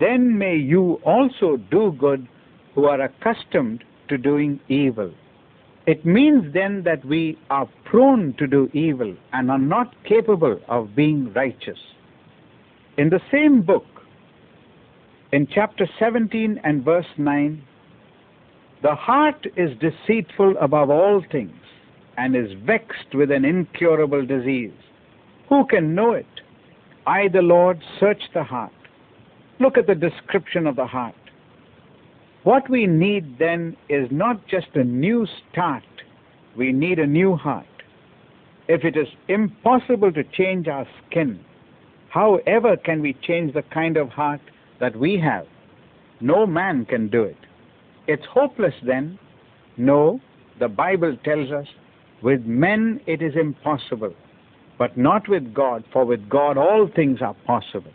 then 0.00 0.36
may 0.36 0.56
you 0.56 0.94
also 1.04 1.56
do 1.70 1.92
good 1.98 2.26
who 2.74 2.86
are 2.86 3.00
accustomed 3.00 3.84
to 4.08 4.18
doing 4.18 4.60
evil. 4.68 5.12
It 5.88 6.04
means 6.04 6.52
then 6.52 6.82
that 6.82 7.02
we 7.02 7.38
are 7.48 7.66
prone 7.86 8.34
to 8.38 8.46
do 8.46 8.68
evil 8.74 9.16
and 9.32 9.50
are 9.50 9.58
not 9.58 9.94
capable 10.04 10.60
of 10.68 10.94
being 10.94 11.32
righteous. 11.32 11.78
In 12.98 13.08
the 13.08 13.22
same 13.32 13.62
book, 13.62 13.86
in 15.32 15.48
chapter 15.50 15.88
17 15.98 16.60
and 16.62 16.84
verse 16.84 17.06
9, 17.16 17.62
the 18.82 18.94
heart 18.94 19.46
is 19.56 19.70
deceitful 19.78 20.56
above 20.60 20.90
all 20.90 21.24
things 21.32 21.56
and 22.18 22.36
is 22.36 22.52
vexed 22.66 23.14
with 23.14 23.30
an 23.30 23.46
incurable 23.46 24.26
disease. 24.26 24.78
Who 25.48 25.66
can 25.68 25.94
know 25.94 26.12
it? 26.12 26.26
I, 27.06 27.28
the 27.28 27.40
Lord, 27.40 27.82
search 27.98 28.20
the 28.34 28.44
heart. 28.44 28.72
Look 29.58 29.78
at 29.78 29.86
the 29.86 29.94
description 29.94 30.66
of 30.66 30.76
the 30.76 30.86
heart. 30.86 31.14
What 32.48 32.70
we 32.70 32.86
need 32.86 33.38
then 33.38 33.76
is 33.90 34.08
not 34.10 34.46
just 34.48 34.68
a 34.74 34.82
new 34.82 35.26
start, 35.26 35.82
we 36.56 36.72
need 36.72 36.98
a 36.98 37.06
new 37.06 37.36
heart. 37.36 37.66
If 38.68 38.84
it 38.84 38.96
is 38.96 39.08
impossible 39.28 40.10
to 40.12 40.24
change 40.24 40.66
our 40.66 40.86
skin, 41.06 41.40
however 42.08 42.78
can 42.78 43.02
we 43.02 43.12
change 43.12 43.52
the 43.52 43.64
kind 43.64 43.98
of 43.98 44.08
heart 44.08 44.40
that 44.80 44.96
we 44.96 45.18
have? 45.18 45.46
No 46.22 46.46
man 46.46 46.86
can 46.86 47.08
do 47.08 47.22
it. 47.22 47.36
It's 48.06 48.24
hopeless 48.24 48.72
then. 48.82 49.18
No, 49.76 50.18
the 50.58 50.68
Bible 50.68 51.18
tells 51.22 51.52
us 51.52 51.66
with 52.22 52.46
men 52.46 53.02
it 53.06 53.20
is 53.20 53.34
impossible, 53.36 54.14
but 54.78 54.96
not 54.96 55.28
with 55.28 55.52
God, 55.52 55.84
for 55.92 56.06
with 56.06 56.26
God 56.30 56.56
all 56.56 56.88
things 56.96 57.20
are 57.20 57.36
possible. 57.46 57.92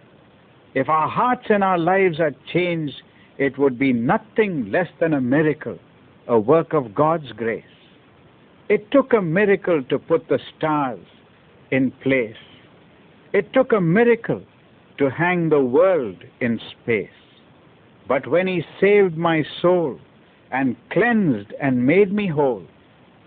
If 0.76 0.90
our 0.90 1.10
hearts 1.10 1.48
and 1.50 1.64
our 1.64 1.80
lives 1.80 2.20
are 2.20 2.36
changed, 2.54 3.02
it 3.44 3.58
would 3.58 3.78
be 3.78 3.92
nothing 3.92 4.72
less 4.72 4.88
than 5.00 5.14
a 5.14 5.22
miracle, 5.22 5.78
a 6.28 6.40
work 6.40 6.74
of 6.74 6.96
God's 6.96 7.32
grace. 7.34 7.64
It 8.70 8.90
took 8.92 9.12
a 9.12 9.22
miracle 9.22 9.84
to 9.90 10.00
put 10.00 10.30
the 10.30 10.40
stars 10.56 11.06
in 11.72 11.92
place. 12.02 12.44
It 13.34 13.52
took 13.52 13.74
a 13.74 13.82
miracle 13.82 14.42
to 14.98 15.10
hang 15.10 15.50
the 15.50 15.60
world 15.60 16.24
in 16.40 16.60
space. 16.72 17.10
But 18.08 18.28
when 18.28 18.48
He 18.48 18.64
saved 18.80 19.18
my 19.18 19.44
soul 19.62 20.00
and 20.52 20.78
cleansed 20.92 21.52
and 21.62 21.86
made 21.86 22.14
me 22.14 22.28
whole, 22.28 22.66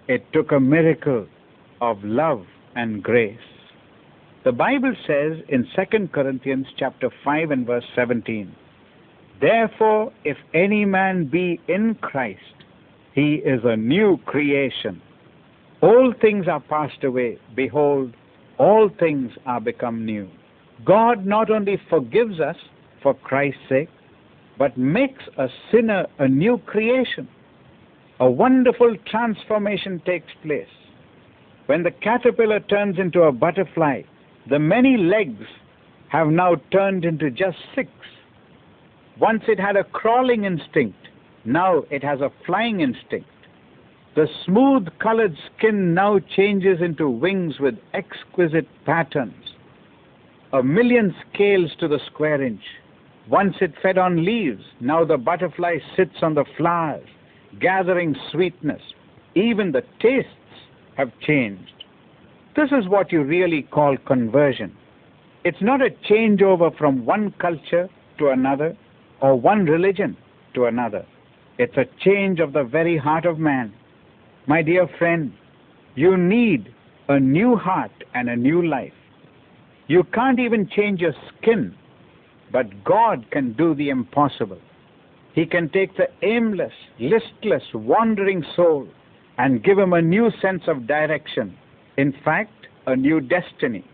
it 0.08 0.24
took 0.32 0.52
a 0.52 0.60
miracle 0.60 1.26
of 1.80 2.02
love 2.04 2.46
and 2.74 3.02
grace. 3.02 3.48
The 4.44 4.52
Bible 4.52 4.94
says 5.06 5.42
in 5.48 5.66
2 5.74 6.08
Corinthians 6.08 6.68
chapter 6.78 7.10
5 7.24 7.50
and 7.50 7.66
verse 7.66 7.84
17, 7.96 8.54
Therefore, 9.40 10.12
if 10.24 10.36
any 10.54 10.84
man 10.84 11.26
be 11.26 11.60
in 11.68 11.94
Christ, 11.96 12.40
he 13.14 13.34
is 13.34 13.60
a 13.64 13.76
new 13.76 14.18
creation. 14.26 15.00
All 15.82 16.14
things 16.20 16.48
are 16.48 16.60
passed 16.60 17.04
away. 17.04 17.38
Behold, 17.54 18.14
all 18.58 18.88
things 18.98 19.32
are 19.44 19.60
become 19.60 20.04
new. 20.04 20.28
God 20.84 21.26
not 21.26 21.50
only 21.50 21.80
forgives 21.90 22.40
us 22.40 22.56
for 23.02 23.14
Christ's 23.14 23.60
sake, 23.68 23.88
but 24.58 24.76
makes 24.78 25.22
a 25.36 25.48
sinner 25.70 26.06
a 26.18 26.28
new 26.28 26.58
creation. 26.58 27.28
A 28.20 28.30
wonderful 28.30 28.96
transformation 29.06 30.00
takes 30.06 30.32
place. 30.42 30.68
When 31.66 31.82
the 31.82 31.90
caterpillar 31.90 32.60
turns 32.60 32.98
into 32.98 33.22
a 33.22 33.32
butterfly, 33.32 34.02
the 34.48 34.58
many 34.58 34.96
legs 34.96 35.44
have 36.08 36.28
now 36.28 36.54
turned 36.72 37.04
into 37.04 37.30
just 37.30 37.58
six. 37.74 37.90
Once 39.18 39.42
it 39.48 39.58
had 39.58 39.76
a 39.76 39.84
crawling 39.84 40.44
instinct, 40.44 41.08
now 41.44 41.84
it 41.90 42.02
has 42.02 42.20
a 42.20 42.32
flying 42.44 42.80
instinct. 42.80 43.28
The 44.14 44.28
smooth 44.44 44.88
colored 44.98 45.36
skin 45.56 45.94
now 45.94 46.18
changes 46.18 46.80
into 46.82 47.08
wings 47.08 47.58
with 47.58 47.74
exquisite 47.94 48.68
patterns. 48.84 49.54
A 50.52 50.62
million 50.62 51.14
scales 51.32 51.70
to 51.80 51.88
the 51.88 52.00
square 52.06 52.42
inch. 52.42 52.62
Once 53.28 53.56
it 53.60 53.72
fed 53.82 53.98
on 53.98 54.24
leaves, 54.24 54.62
now 54.80 55.04
the 55.04 55.16
butterfly 55.18 55.78
sits 55.96 56.22
on 56.22 56.34
the 56.34 56.44
flowers, 56.56 57.08
gathering 57.60 58.14
sweetness. 58.30 58.80
Even 59.34 59.72
the 59.72 59.82
tastes 60.00 60.30
have 60.96 61.10
changed. 61.20 61.84
This 62.54 62.70
is 62.70 62.88
what 62.88 63.12
you 63.12 63.22
really 63.22 63.62
call 63.62 63.96
conversion. 64.06 64.74
It's 65.44 65.60
not 65.60 65.82
a 65.82 65.90
changeover 66.08 66.76
from 66.76 67.04
one 67.04 67.32
culture 67.38 67.88
to 68.18 68.28
another 68.28 68.76
or 69.20 69.38
one 69.38 69.64
religion 69.64 70.16
to 70.54 70.66
another. 70.66 71.06
It's 71.58 71.76
a 71.76 71.86
change 72.04 72.40
of 72.40 72.52
the 72.52 72.64
very 72.64 72.96
heart 72.96 73.24
of 73.24 73.38
man. 73.38 73.72
My 74.46 74.62
dear 74.62 74.86
friend, 74.98 75.32
you 75.94 76.16
need 76.16 76.72
a 77.08 77.18
new 77.18 77.56
heart 77.56 77.92
and 78.14 78.28
a 78.28 78.36
new 78.36 78.66
life. 78.66 78.92
You 79.88 80.04
can't 80.12 80.38
even 80.38 80.68
change 80.68 81.00
your 81.00 81.14
skin, 81.38 81.74
but 82.52 82.84
God 82.84 83.26
can 83.30 83.52
do 83.52 83.74
the 83.74 83.88
impossible. 83.88 84.60
He 85.34 85.46
can 85.46 85.68
take 85.70 85.96
the 85.96 86.08
aimless, 86.22 86.72
listless, 86.98 87.62
wandering 87.74 88.44
soul 88.54 88.88
and 89.38 89.62
give 89.62 89.78
him 89.78 89.92
a 89.92 90.02
new 90.02 90.30
sense 90.40 90.62
of 90.66 90.86
direction 90.86 91.56
in 91.96 92.12
fact, 92.24 92.66
a 92.86 92.94
new 92.94 93.20
destiny. 93.20 93.84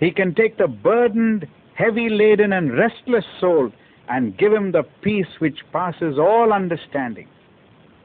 He 0.00 0.10
can 0.10 0.34
take 0.34 0.58
the 0.58 0.68
burdened, 0.68 1.46
heavy 1.74 2.08
laden, 2.08 2.52
and 2.52 2.76
restless 2.76 3.24
soul 3.40 3.72
and 4.08 4.36
give 4.36 4.52
him 4.52 4.72
the 4.72 4.84
peace 5.02 5.26
which 5.38 5.58
passes 5.72 6.18
all 6.18 6.52
understanding. 6.52 7.28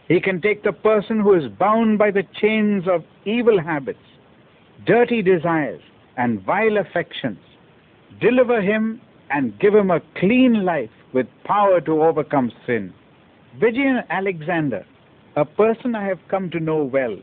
He 0.07 0.19
can 0.19 0.41
take 0.41 0.63
the 0.63 0.73
person 0.73 1.19
who 1.19 1.33
is 1.33 1.51
bound 1.59 1.97
by 1.97 2.11
the 2.11 2.23
chains 2.33 2.87
of 2.87 3.03
evil 3.25 3.61
habits, 3.61 3.99
dirty 4.85 5.21
desires, 5.21 5.81
and 6.17 6.41
vile 6.41 6.77
affections, 6.77 7.39
deliver 8.19 8.61
him 8.61 8.99
and 9.29 9.57
give 9.59 9.73
him 9.73 9.91
a 9.91 10.01
clean 10.19 10.65
life 10.65 10.89
with 11.13 11.27
power 11.45 11.79
to 11.81 12.03
overcome 12.03 12.51
sin. 12.65 12.93
Vijayan 13.59 14.03
Alexander, 14.09 14.85
a 15.35 15.45
person 15.45 15.95
I 15.95 16.05
have 16.05 16.19
come 16.29 16.49
to 16.51 16.59
know 16.59 16.83
well, 16.83 17.17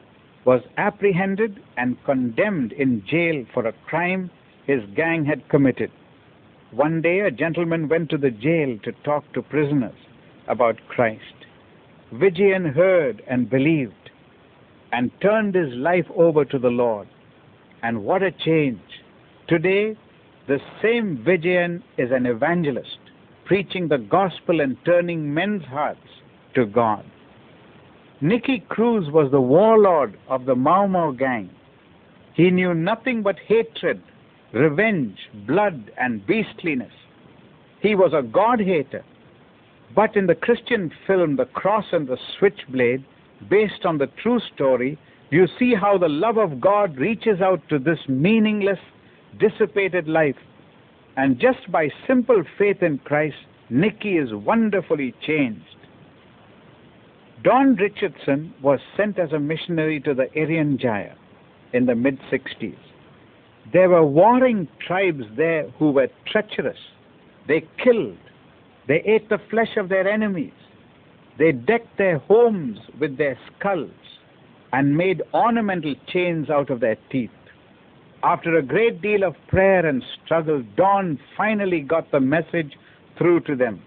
was 0.45 0.63
apprehended 0.79 1.63
and 1.77 2.03
condemned 2.05 2.73
in 2.73 3.05
jail 3.07 3.45
for 3.53 3.67
a 3.67 3.73
crime 3.87 4.31
his 4.67 4.81
gang 4.97 5.25
had 5.25 5.47
committed. 5.49 5.91
One 6.71 7.01
day, 7.01 7.21
a 7.21 7.31
gentleman 7.31 7.89
went 7.89 8.11
to 8.11 8.19
the 8.19 8.31
jail 8.31 8.79
to 8.85 8.93
talk 9.05 9.33
to 9.33 9.43
prisoners 9.43 9.97
about 10.49 10.77
Christ. 10.89 11.23
Vijayan 12.13 12.75
heard 12.75 13.23
and 13.27 13.49
believed 13.49 14.11
and 14.93 15.11
turned 15.21 15.55
his 15.55 15.73
life 15.75 16.07
over 16.15 16.45
to 16.45 16.59
the 16.59 16.69
Lord. 16.71 17.09
And 17.83 18.05
what 18.05 18.23
a 18.23 18.33
change! 18.33 18.81
Today, 19.47 19.97
the 20.47 20.59
same 20.83 21.25
Vijayan 21.27 21.83
is 21.97 22.11
an 22.11 22.27
evangelist, 22.27 22.99
preaching 23.45 23.89
the 23.89 23.99
gospel 23.99 24.61
and 24.61 24.77
turning 24.85 25.33
men's 25.33 25.65
hearts 25.65 26.09
to 26.55 26.67
God. 26.67 27.05
Nicky 28.21 28.65
Cruz 28.69 29.11
was 29.11 29.31
the 29.31 29.41
warlord 29.41 30.19
of 30.29 30.45
the 30.45 30.55
Mau 30.55 30.87
Mau 30.87 31.13
gang. 31.13 31.49
He 32.35 32.51
knew 32.51 32.75
nothing 32.75 33.23
but 33.23 33.39
hatred, 33.47 34.03
revenge, 34.53 35.19
blood, 35.47 35.91
and 35.99 36.27
beastliness. 36.27 36.93
He 37.81 37.95
was 37.95 38.13
a 38.13 38.23
God 38.23 38.61
hater. 38.61 39.05
But 39.95 40.17
in 40.17 40.27
the 40.27 40.35
Christian 40.35 40.93
film 41.07 41.37
The 41.37 41.47
Cross 41.47 41.87
and 41.93 42.07
the 42.07 42.19
Switchblade, 42.39 43.05
based 43.49 43.85
on 43.85 43.99
the 43.99 44.09
true 44.23 44.41
story, 44.55 44.99
you 45.31 45.47
see 45.59 45.75
how 45.75 45.99
the 45.99 46.09
love 46.09 46.39
of 46.39 46.61
God 46.61 46.97
reaches 46.97 47.41
out 47.41 47.61
to 47.69 47.79
this 47.79 47.99
meaningless, 48.09 48.79
dissipated 49.39 50.09
life. 50.09 50.37
And 51.17 51.39
just 51.39 51.71
by 51.71 51.91
simple 52.07 52.43
faith 52.57 52.83
in 52.83 52.99
Christ, 52.99 53.37
Nicky 53.71 54.17
is 54.17 54.33
wonderfully 54.33 55.15
changed. 55.27 55.65
Don 57.45 57.77
Richardson 57.77 58.55
was 58.63 58.81
sent 58.97 59.19
as 59.19 59.33
a 59.33 59.39
missionary 59.39 60.01
to 60.01 60.15
the 60.15 60.29
Aryan 60.35 60.79
Irian 60.79 61.15
in 61.73 61.87
the 61.87 61.95
mid 61.95 62.19
60s. 62.33 62.77
There 63.73 63.91
were 63.91 64.07
warring 64.07 64.69
tribes 64.87 65.25
there 65.37 65.69
who 65.79 65.91
were 65.91 66.09
treacherous. 66.31 66.79
They 67.47 67.67
killed. 67.83 68.19
They 68.87 69.03
ate 69.05 69.29
the 69.29 69.39
flesh 69.51 69.77
of 69.77 69.89
their 69.89 70.09
enemies. 70.09 70.53
They 71.39 71.53
decked 71.53 71.99
their 71.99 72.19
homes 72.19 72.79
with 73.01 73.19
their 73.19 73.39
skulls 73.59 73.91
and 74.73 74.97
made 74.97 75.23
ornamental 75.35 75.95
chains 76.09 76.51
out 76.51 76.71
of 76.71 76.81
their 76.81 76.97
teeth. 77.11 77.31
After 78.23 78.57
a 78.57 78.63
great 78.63 79.01
deal 79.01 79.23
of 79.23 79.37
prayer 79.49 79.87
and 79.87 80.03
struggle, 80.25 80.65
Don 80.77 81.19
finally 81.37 81.81
got 81.81 82.11
the 82.11 82.21
message 82.21 82.73
through 83.17 83.41
to 83.41 83.57
them 83.57 83.83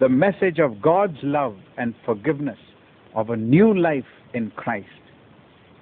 the 0.00 0.08
message 0.08 0.58
of 0.58 0.82
God's 0.82 1.18
love 1.22 1.56
and 1.78 1.94
forgiveness, 2.04 2.58
of 3.14 3.30
a 3.30 3.36
new 3.36 3.72
life 3.72 4.04
in 4.34 4.50
Christ. 4.56 4.88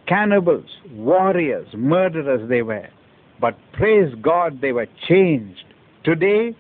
Cannibals, 0.06 0.68
warriors, 0.92 1.66
murderers 1.72 2.46
they 2.50 2.60
were, 2.60 2.86
but 3.40 3.56
praise 3.72 4.14
God 4.20 4.60
they 4.60 4.72
were 4.72 4.86
changed. 5.08 5.64
Today, 6.04 6.54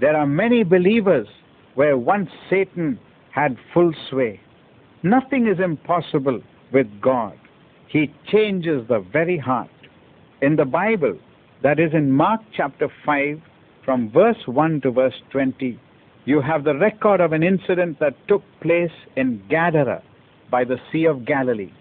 there 0.00 0.16
are 0.16 0.26
many 0.26 0.64
believers 0.64 1.26
where 1.74 1.96
once 1.96 2.30
Satan 2.48 2.98
had 3.32 3.56
full 3.72 3.92
sway. 4.08 4.40
Nothing 5.02 5.46
is 5.46 5.60
impossible 5.62 6.40
with 6.72 6.86
God. 7.00 7.38
He 7.88 8.12
changes 8.30 8.86
the 8.88 9.00
very 9.12 9.38
heart. 9.38 9.70
In 10.42 10.56
the 10.56 10.64
Bible, 10.64 11.18
that 11.62 11.78
is 11.78 11.92
in 11.92 12.10
Mark 12.10 12.40
chapter 12.56 12.88
5, 13.04 13.40
from 13.84 14.10
verse 14.10 14.46
1 14.46 14.82
to 14.82 14.90
verse 14.90 15.20
20, 15.32 15.78
you 16.24 16.40
have 16.40 16.64
the 16.64 16.76
record 16.76 17.20
of 17.20 17.32
an 17.32 17.42
incident 17.42 17.98
that 18.00 18.14
took 18.28 18.42
place 18.60 18.92
in 19.16 19.42
Gadara 19.48 20.02
by 20.50 20.64
the 20.64 20.76
Sea 20.92 21.06
of 21.06 21.24
Galilee. 21.24 21.72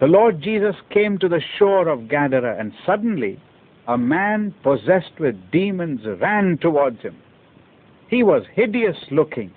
The 0.00 0.06
Lord 0.06 0.40
Jesus 0.40 0.74
came 0.90 1.18
to 1.18 1.28
the 1.28 1.42
shore 1.58 1.88
of 1.88 2.08
Gadara, 2.08 2.58
and 2.58 2.72
suddenly 2.84 3.40
a 3.86 3.96
man 3.96 4.54
possessed 4.62 5.18
with 5.20 5.50
demons 5.52 6.00
ran 6.20 6.58
towards 6.58 7.00
him. 7.02 7.16
He 8.08 8.22
was 8.22 8.44
hideous 8.54 8.96
looking 9.10 9.52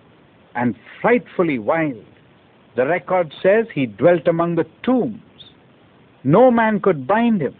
and 0.56 0.76
frightfully 1.02 1.60
wild. 1.60 2.06
The 2.76 2.86
record 2.86 3.34
says 3.42 3.66
he 3.74 3.88
dwelt 3.88 4.28
among 4.28 4.56
the 4.56 4.68
tombs. 4.84 5.22
No 6.24 6.52
man 6.52 6.80
could 6.80 7.08
bind 7.08 7.42
him. 7.42 7.56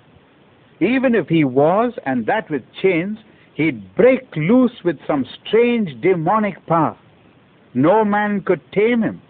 Even 0.80 1.16
if 1.16 1.28
he 1.28 1.44
was, 1.44 1.94
and 2.06 2.26
that 2.28 2.50
with 2.50 2.62
chains, 2.82 3.18
he'd 3.56 3.96
break 3.96 4.24
loose 4.36 4.84
with 4.84 4.98
some 5.08 5.26
strange 5.44 6.00
demonic 6.02 6.64
power. 6.68 6.98
No 7.74 8.06
man 8.06 8.42
could 8.42 8.62
tame 8.72 9.02
him. 9.02 9.22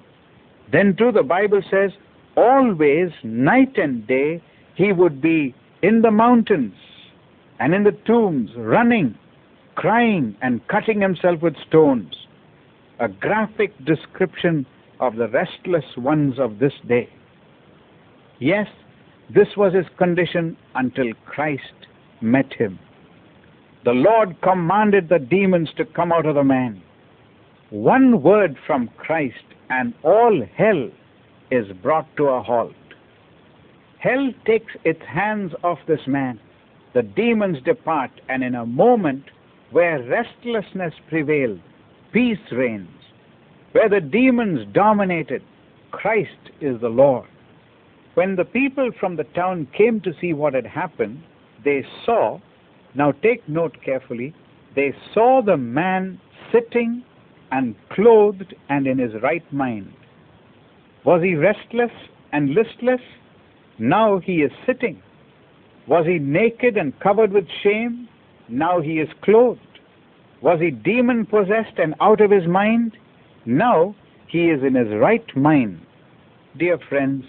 Then, 0.72 0.96
too, 0.98 1.14
the 1.14 1.24
Bible 1.24 1.62
says, 1.72 1.92
always, 2.38 3.10
night 3.24 3.78
and 3.78 4.08
day, 4.08 4.42
he 4.76 4.94
would 4.94 5.22
be 5.22 5.54
in 5.82 6.02
the 6.02 6.12
mountains 6.12 6.76
and 7.60 7.74
in 7.74 7.84
the 7.84 7.98
tombs, 8.06 8.52
running, 8.56 9.18
crying, 9.76 10.36
and 10.42 10.66
cutting 10.68 11.02
himself 11.02 11.42
with 11.42 11.56
stones. 11.68 12.14
A 13.00 13.08
graphic 13.08 13.74
description 13.86 14.66
of 15.00 15.16
the 15.16 15.28
restless 15.28 15.86
ones 15.98 16.40
of 16.40 16.60
this 16.60 16.74
day. 16.88 17.10
Yes, 18.40 18.68
this 19.34 19.48
was 19.58 19.74
his 19.74 19.86
condition 19.98 20.56
until 20.76 21.08
Christ 21.26 21.88
met 22.22 22.54
him. 22.54 22.80
The 23.84 23.92
Lord 23.92 24.42
commanded 24.42 25.10
the 25.10 25.20
demons 25.20 25.70
to 25.78 25.86
come 25.86 26.12
out 26.12 26.26
of 26.26 26.36
the 26.36 26.44
man. 26.44 26.82
One 27.70 28.22
word 28.22 28.58
from 28.66 28.90
Christ, 28.98 29.36
and 29.70 29.94
all 30.04 30.44
hell 30.56 30.90
is 31.52 31.66
brought 31.82 32.08
to 32.18 32.26
a 32.26 32.42
halt. 32.42 32.74
Hell 34.00 34.32
takes 34.46 34.74
its 34.84 35.02
hands 35.08 35.54
off 35.64 35.80
this 35.88 36.06
man. 36.08 36.40
The 36.94 37.04
demons 37.04 37.58
depart, 37.64 38.12
and 38.30 38.44
in 38.44 38.56
a 38.56 38.66
moment, 38.66 39.24
where 39.72 40.02
restlessness 40.04 40.94
prevailed, 41.10 41.60
peace 42.12 42.38
reigns. 42.52 42.90
Where 43.74 43.90
the 43.90 44.02
demons 44.02 44.68
dominated, 44.74 45.44
Christ 45.92 46.52
is 46.62 46.80
the 46.82 46.90
Lord. 46.90 47.28
When 48.14 48.36
the 48.36 48.46
people 48.46 48.90
from 49.00 49.16
the 49.16 49.26
town 49.26 49.68
came 49.78 50.02
to 50.02 50.14
see 50.20 50.34
what 50.34 50.54
had 50.54 50.66
happened, 50.66 51.22
they 51.64 51.86
saw, 52.06 52.40
now 52.96 53.12
take 53.12 53.48
note 53.48 53.78
carefully, 53.84 54.34
they 54.76 54.94
saw 55.14 55.42
the 55.46 55.58
man 55.58 56.20
sitting 56.52 57.04
and 57.52 57.76
clothed 57.92 58.56
and 58.70 58.88
in 58.88 58.98
his 58.98 59.12
right 59.22 59.46
mind. 59.54 59.94
Was 61.08 61.24
he 61.24 61.36
restless 61.36 61.92
and 62.34 62.50
listless? 62.50 63.00
Now 63.80 64.20
he 64.20 64.42
is 64.42 64.52
sitting. 64.66 65.02
Was 65.88 66.06
he 66.06 66.20
naked 66.20 66.76
and 66.76 67.00
covered 67.00 67.32
with 67.32 67.48
shame? 67.64 68.10
Now 68.50 68.82
he 68.82 69.00
is 69.00 69.08
clothed. 69.22 69.62
Was 70.42 70.60
he 70.60 70.70
demon 70.70 71.26
possessed 71.26 71.78
and 71.78 71.96
out 72.02 72.20
of 72.20 72.30
his 72.30 72.46
mind? 72.46 72.98
Now 73.46 73.96
he 74.28 74.50
is 74.50 74.62
in 74.64 74.76
his 74.76 74.90
right 75.00 75.26
mind. 75.34 75.80
Dear 76.58 76.78
friends, 76.90 77.24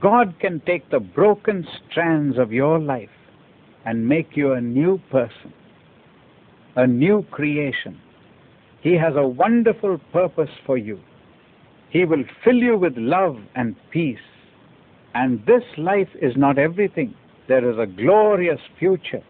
God 0.00 0.34
can 0.40 0.58
take 0.66 0.90
the 0.90 0.98
broken 0.98 1.64
strands 1.78 2.36
of 2.36 2.52
your 2.52 2.80
life 2.80 3.16
and 3.84 4.08
make 4.08 4.36
you 4.36 4.54
a 4.54 4.60
new 4.60 4.98
person, 5.08 5.52
a 6.74 6.88
new 6.88 7.24
creation. 7.30 8.00
He 8.80 8.94
has 8.94 9.14
a 9.14 9.28
wonderful 9.28 9.98
purpose 10.12 10.50
for 10.66 10.76
you. 10.76 10.98
He 11.90 12.04
will 12.04 12.24
fill 12.44 12.56
you 12.56 12.76
with 12.76 12.96
love 12.96 13.38
and 13.54 13.74
peace. 13.90 14.18
And 15.14 15.44
this 15.46 15.62
life 15.76 16.08
is 16.20 16.36
not 16.36 16.58
everything. 16.58 17.14
There 17.48 17.68
is 17.68 17.78
a 17.78 17.86
glorious 17.86 18.60
future. 18.78 19.22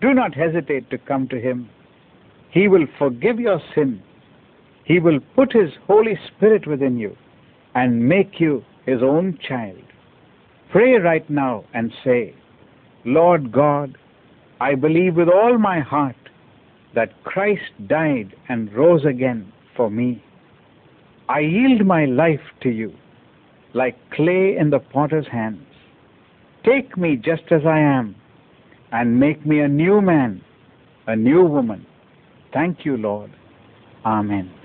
Do 0.00 0.12
not 0.12 0.34
hesitate 0.34 0.90
to 0.90 0.98
come 0.98 1.28
to 1.28 1.40
Him. 1.40 1.68
He 2.50 2.68
will 2.68 2.86
forgive 2.98 3.40
your 3.40 3.60
sin. 3.74 4.02
He 4.84 4.98
will 5.00 5.20
put 5.34 5.52
His 5.52 5.70
Holy 5.86 6.18
Spirit 6.28 6.66
within 6.66 6.98
you 6.98 7.16
and 7.74 8.08
make 8.08 8.38
you 8.38 8.64
His 8.86 9.02
own 9.02 9.38
child. 9.46 9.82
Pray 10.70 10.94
right 10.96 11.28
now 11.30 11.64
and 11.72 11.92
say, 12.04 12.34
Lord 13.04 13.50
God, 13.50 13.96
I 14.60 14.74
believe 14.74 15.16
with 15.16 15.28
all 15.28 15.56
my 15.56 15.80
heart 15.80 16.16
that 16.94 17.22
Christ 17.24 17.72
died 17.86 18.34
and 18.48 18.72
rose 18.72 19.04
again 19.04 19.52
for 19.76 19.90
me. 19.90 20.22
I 21.28 21.40
yield 21.40 21.86
my 21.86 22.06
life 22.06 22.40
to 22.62 22.70
you 22.70 22.92
like 23.74 23.96
clay 24.12 24.56
in 24.58 24.70
the 24.70 24.78
potter's 24.78 25.26
hands. 25.30 25.66
Take 26.64 26.96
me 26.96 27.16
just 27.16 27.42
as 27.50 27.62
I 27.66 27.78
am 27.78 28.14
and 28.92 29.20
make 29.20 29.44
me 29.46 29.60
a 29.60 29.68
new 29.68 30.00
man, 30.00 30.42
a 31.06 31.14
new 31.14 31.44
woman. 31.44 31.86
Thank 32.52 32.84
you, 32.84 32.96
Lord. 32.96 33.30
Amen. 34.04 34.57